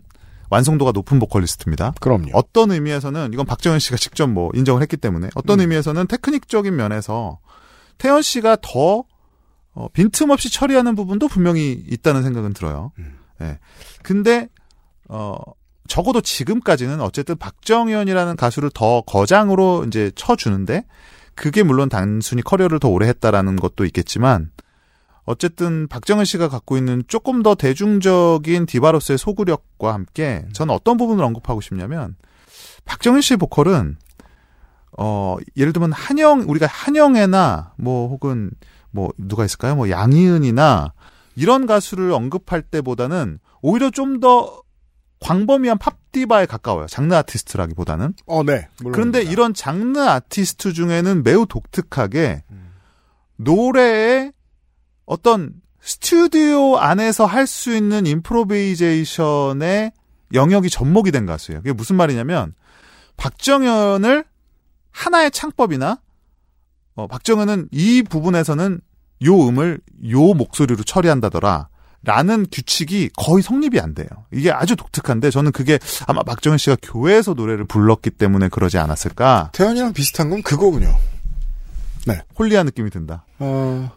[0.49, 1.93] 완성도가 높은 보컬리스트입니다.
[1.99, 2.29] 그럼요.
[2.33, 5.61] 어떤 의미에서는 이건 박정현 씨가 직접 뭐 인정을 했기 때문에 어떤 음.
[5.61, 7.39] 의미에서는 테크닉적인 면에서
[7.97, 9.03] 태연 씨가 더
[9.73, 12.91] 어, 빈틈없이 처리하는 부분도 분명히 있다는 생각은 들어요.
[12.99, 13.17] 음.
[13.41, 13.59] 예.
[14.01, 14.49] 근데
[15.07, 15.35] 어
[15.87, 20.85] 적어도 지금까지는 어쨌든 박정현이라는 가수를 더 거장으로 이제 쳐주는데
[21.35, 24.51] 그게 물론 단순히 커리어를 더 오래 했다라는 것도 있겠지만
[25.27, 31.59] 어쨌든 박정현 씨가 갖고 있는 조금 더 대중적인 디바로스의 소구력과 함께 저는 어떤 부분을 언급하고
[31.61, 32.15] 싶냐면
[32.85, 33.97] 박정현 씨의 보컬은
[34.97, 38.51] 어 예를 들면 한영 우리가 한영애나 뭐 혹은
[38.89, 39.75] 뭐 누가 있을까요?
[39.75, 40.93] 뭐 양희은이나
[41.35, 44.63] 이런 가수를 언급할 때보다는 오히려 좀 더
[45.19, 46.87] 광범위한 팝 디바에 가까워요.
[46.87, 48.13] 장르 아티스트라기보다는.
[48.27, 48.67] 어, 네.
[48.77, 49.31] 그런데 물론입니다.
[49.31, 52.71] 이런 장르 아티스트 중에는 매우 독특하게 음.
[53.37, 54.31] 노래에
[55.07, 59.91] 어떤 스튜디오 안에서 할 수 있는 임프로베이제이션의
[60.33, 61.61] 영역이 접목이 된 가수예요.
[61.61, 62.53] 그게 무슨 말이냐면
[63.15, 64.25] 박정현을
[64.91, 65.99] 하나의 창법이나
[66.95, 68.81] 어, 박정현은 이 부분에서는
[69.25, 69.79] 요 음을
[70.11, 71.69] 요 목소리로 처리한다더라.
[72.03, 74.07] 라는 규칙이 거의 성립이 안 돼요.
[74.31, 79.49] 이게 아주 독특한데 저는 그게 아마 박정현 씨가 교회에서 노래를 불렀기 때문에 그러지 않았을까.
[79.53, 80.95] 태연이랑 비슷한 건 그거군요.
[82.39, 83.25] 홀리한 느낌이 든다.
[83.39, 83.91] 어,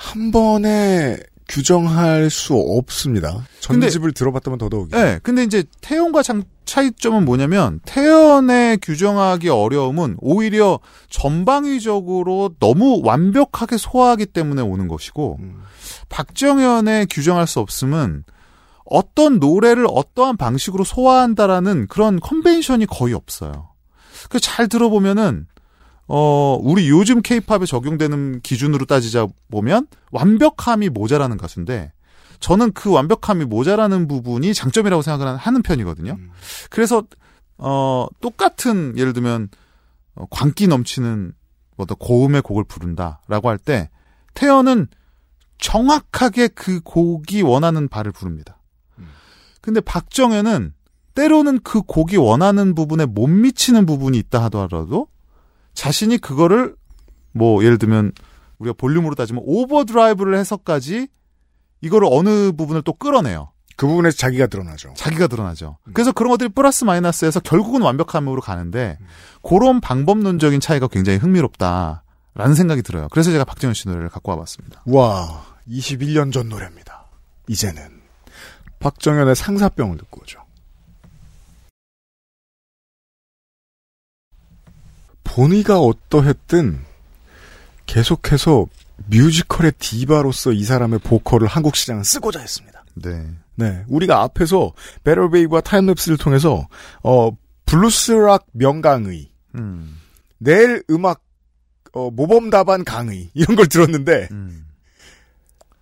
[0.00, 3.44] 한 번에 규정할 수 없습니다.
[3.66, 4.92] 근데- 전집을 들어봤다면 더더욱이.
[4.92, 10.78] 네, 근데 이제 태연과 장, 차이점은 뭐냐면 태연의 규정하기 어려움은 오히려
[11.10, 15.62] 전방위적으로 너무 완벽하게 소화하기 때문에 오는 것이고 음.
[16.08, 18.24] 박정현의 규정할 수 없음은
[18.84, 23.68] 어떤 노래를 어떠한 방식으로 소화한다라는 그런 컨벤션이 거의 없어요.
[24.30, 25.46] 그 잘 들어보면은
[26.12, 31.92] 어 우리 요즘 케이팝에 적용되는 기준으로 따지자 보면 완벽함이 모자라는 가수인데
[32.40, 36.16] 저는 그 완벽함이 모자라는 부분이 장점이라고 생각을 하는 편이거든요.
[36.18, 36.30] 음.
[36.68, 37.04] 그래서
[37.58, 39.50] 어 똑같은 예를 들면
[40.16, 41.32] 어, 광기 넘치는
[41.76, 43.88] 어떤 고음의 곡을 부른다라고 할 때
[44.34, 44.88] 태연은
[45.58, 48.58] 정확하게 그 곡이 원하는 바를 부릅니다.
[48.98, 49.06] 음.
[49.60, 50.72] 근데 박정현은
[51.14, 55.06] 때로는 그 곡이 원하는 부분에 못 미치는 부분이 있다 하더라도
[55.80, 56.76] 자신이 그거를
[57.32, 58.12] 뭐 예를 들면
[58.58, 61.08] 우리가 볼륨으로 따지면 오버드라이브를 해서까지
[61.80, 63.52] 이거를 어느 부분을 또 끌어내요.
[63.76, 64.92] 그 부분에서 자기가 드러나죠.
[64.94, 65.78] 자기가 드러나죠.
[65.94, 68.98] 그래서 그런 것들이 플러스 마이너스에서 결국은 완벽함으로 가는데
[69.42, 73.08] 그런 방법론적인 차이가 굉장히 흥미롭다라는 생각이 들어요.
[73.10, 74.82] 그래서 제가 박정현 씨 노래를 갖고 와봤습니다.
[74.84, 77.06] 와, 21년 전 노래입니다.
[77.48, 78.02] 이제는
[78.80, 80.42] 박정현의 상사병을 듣고 오죠.
[85.30, 86.84] 본의가 어떠했든
[87.86, 88.66] 계속해서
[89.06, 92.84] 뮤지컬의 디바로서 이 사람의 보컬을 한국 시장은 쓰고자 했습니다.
[92.94, 93.26] 네.
[93.54, 94.72] 네, 우리가 앞에서
[95.04, 96.66] 베럴베이브와 타임랩스를 통해서
[97.02, 97.30] 어
[97.66, 99.96] 블루스락 명강의, 음.
[100.38, 101.22] 내일 음악
[101.92, 104.66] 어, 모범답안 강의 이런 걸 들었는데 음.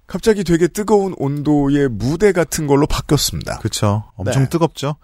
[0.07, 3.59] 갑자기 되게 뜨거운 온도의 무대 같은 걸로 바뀌었습니다.
[3.59, 4.11] 그쵸.
[4.17, 4.49] 엄청 네.
[4.49, 4.97] 뜨겁죠.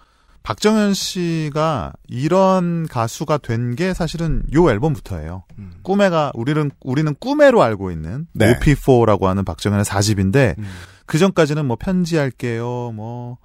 [0.45, 5.43] 박정현 씨가 이런 가수가 된 게 사실은 요 앨범부터예요.
[5.57, 5.71] 음.
[5.81, 8.53] 꿈에가 우리는 우리는 꿈에로 알고 있는 네.
[8.59, 10.65] Op.4라고 하는 박정현의 4집인데 음.
[11.07, 13.37] 그 전까지는 뭐 편지할게요, 뭐,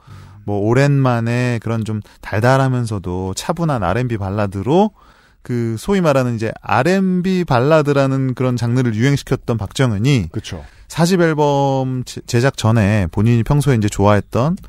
[0.45, 4.91] 뭐, 오랜만에 그런 좀 달달하면서도 차분한 R&B 발라드로
[5.43, 10.65] 그 소위 말하는 이제 R&B 발라드라는 그런 장르를 유행시켰던 박정현이 그렇죠.
[10.89, 14.65] 4집 앨범 제- 제작 전에 본인이 평소에 이제 좋아했던 이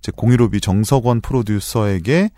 [0.00, 2.30] 제 공일오비 정석원 프로듀서에게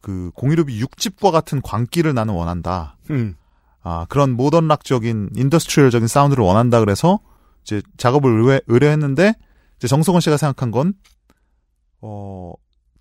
[0.00, 2.96] 그 공일오비 6집과 같은 광기를 나는 원한다.
[3.10, 3.36] 음.
[3.82, 7.18] 아, 그런 모던 락적인 industrial적인 사운드를 원한다 그래서
[7.62, 9.34] 이제 작업을 의뢰, 의뢰 했는데
[9.76, 10.94] 이제 정석원 씨가 생각한 건
[12.00, 12.52] 어,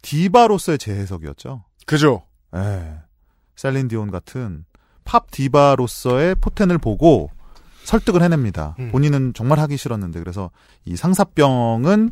[0.01, 1.63] 디바로서의 재해석이었죠.
[1.85, 2.23] 그죠.
[2.55, 2.95] 예.
[3.55, 4.65] 셀린 디온 같은
[5.03, 7.29] 팝 디바로서의 포텐을 보고
[7.83, 8.75] 설득을 해냅니다.
[8.79, 8.91] 음.
[8.91, 10.51] 본인은 정말 하기 싫었는데 그래서
[10.85, 12.11] 이 상사병은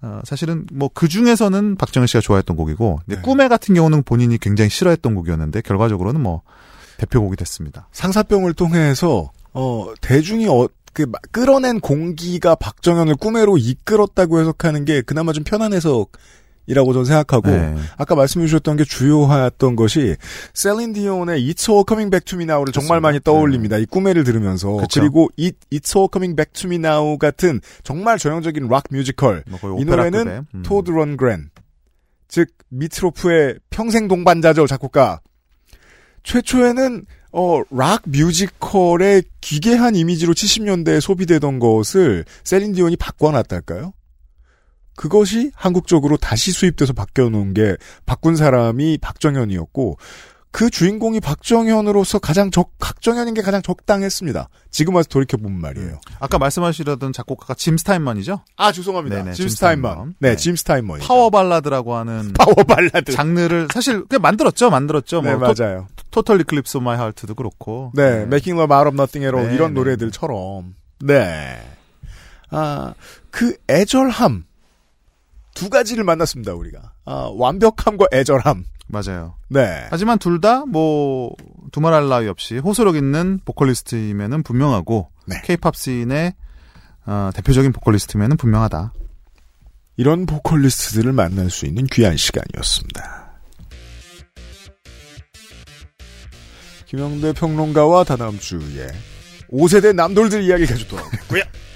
[0.00, 3.22] 어, 사실은 뭐 그 중에서는 박정현 씨가 좋아했던 곡이고 근데 네.
[3.22, 6.42] 꿈에 같은 경우는 본인이 굉장히 싫어했던 곡이었는데 결과적으로는 뭐
[6.98, 7.88] 대표곡이 됐습니다.
[7.92, 15.32] 상사병을 통해서 어 대중이 어, 그 마- 끌어낸 광기가 박정현을 꿈에로 이끌었다고 해석하는 게 그나마
[15.32, 16.12] 좀 편한 해석
[16.68, 17.74] 이라고 저는 생각하고 네.
[17.96, 20.16] 아까 말씀해 주셨던 게 주요했던 것이
[20.52, 23.00] 셀린 디온의 It's All Coming Back to Me Now를 정말 그렇습니다.
[23.00, 23.78] 많이 떠올립니다.
[23.78, 25.00] 이 꿈에를 들으면서 그쵸.
[25.00, 29.80] 그리고 It, It's All Coming Back to Me Now 같은 정말 전형적인 락 뮤지컬 뭐
[29.80, 30.62] 이 노래는 음.
[30.62, 31.48] 토드 런그렌
[32.28, 35.20] 즉 미트로프의 평생 동반자죠 작곡가
[36.22, 43.92] 최초에는 어, 락 뮤지컬의 기괴한 이미지로 70년대에 소비되던 것을 셀린 디온이 바꿔놨달까요?
[44.98, 49.96] 그것이 한국적으로 다시 수입돼서 바뀌어놓은 게 바꾼 사람이 박정현이었고
[50.50, 54.48] 그 주인공이 박정현으로서 가장 적 박정현인 게 가장 적당했습니다.
[54.72, 56.00] 지금 와서 돌이켜 보면 말이에요.
[56.18, 58.40] 아까 말씀하시려던 작곡가가 짐 스타인먼이죠.
[58.56, 59.18] 아 죄송합니다.
[59.18, 59.90] 네네, 짐 짐 스타인먼.
[59.92, 60.14] 스타인먼.
[60.18, 60.36] 네, 네.
[60.36, 60.98] 짐 스타인먼.
[61.00, 63.12] 파워 발라드라고 하는 파워 발라드.
[63.12, 65.20] 장르를 사실 그냥 만들었죠, 만들었죠.
[65.22, 65.86] 네 뭐 맞아요.
[66.10, 67.92] Total Eclipse My Heart도 그렇고.
[67.94, 69.74] 네, Making Love Out of Nothing at All 네, 이런 네.
[69.74, 70.74] 노래들처럼.
[71.04, 71.60] 네.
[72.50, 72.94] 아,
[73.30, 74.44] 그 애절함
[75.58, 76.92] 두 가지를 만났습니다 우리가.
[77.04, 78.64] 아, 완벽함과 애절함.
[78.86, 79.34] 맞아요.
[79.48, 79.86] 네.
[79.90, 81.32] 하지만 둘 다 뭐
[81.72, 85.36] 두말할 나위 없이 호소력 있는 보컬리스트임에는 분명하고 네.
[85.44, 86.34] 케이팝 씬의
[87.06, 88.92] 어, 대표적인 보컬리스트임은 분명하다.
[89.96, 93.28] 이런 보컬리스트들을 만날 수 있는 귀한 시간이었습니다.
[96.86, 98.86] 김영대 평론가와 다다음 주에
[99.52, 101.42] 5세대 남돌들 이야기 가지고 돌아오겠고요.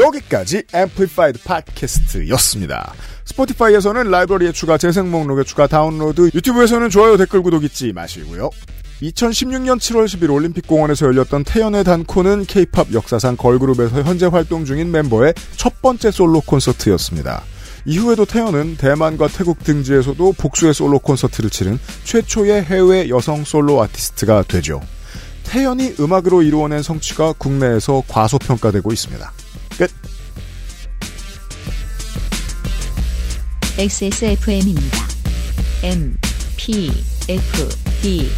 [0.00, 2.94] 여기까지 앰플리파이드 팟캐스트였습니다.
[3.26, 8.50] 스포티파이에서는 라이브러리에 추가, 재생 목록에 추가, 다운로드, 유튜브에서는 좋아요, 댓글, 구독 잊지 마시고요.
[9.02, 15.80] 2016년 7월 10일 올림픽공원에서 열렸던 태연의 단콘은 케이팝 역사상 걸그룹에서 현재 활동 중인 멤버의 첫
[15.80, 17.42] 번째 솔로 콘서트였습니다.
[17.86, 24.82] 이후에도 태연은 대만과 태국 등지에서도 복수의 솔로 콘서트를 치른 최초의 해외 여성 솔로 아티스트가 되죠.
[25.44, 29.32] 태연이 음악으로 이루어낸 성취가 국내에서 과소평가되고 있습니다.
[29.80, 29.90] 끝.
[33.78, 35.08] XSFM입니다.
[35.82, 36.18] M,
[36.58, 36.92] P,
[37.28, 37.68] F,
[38.02, 38.28] D,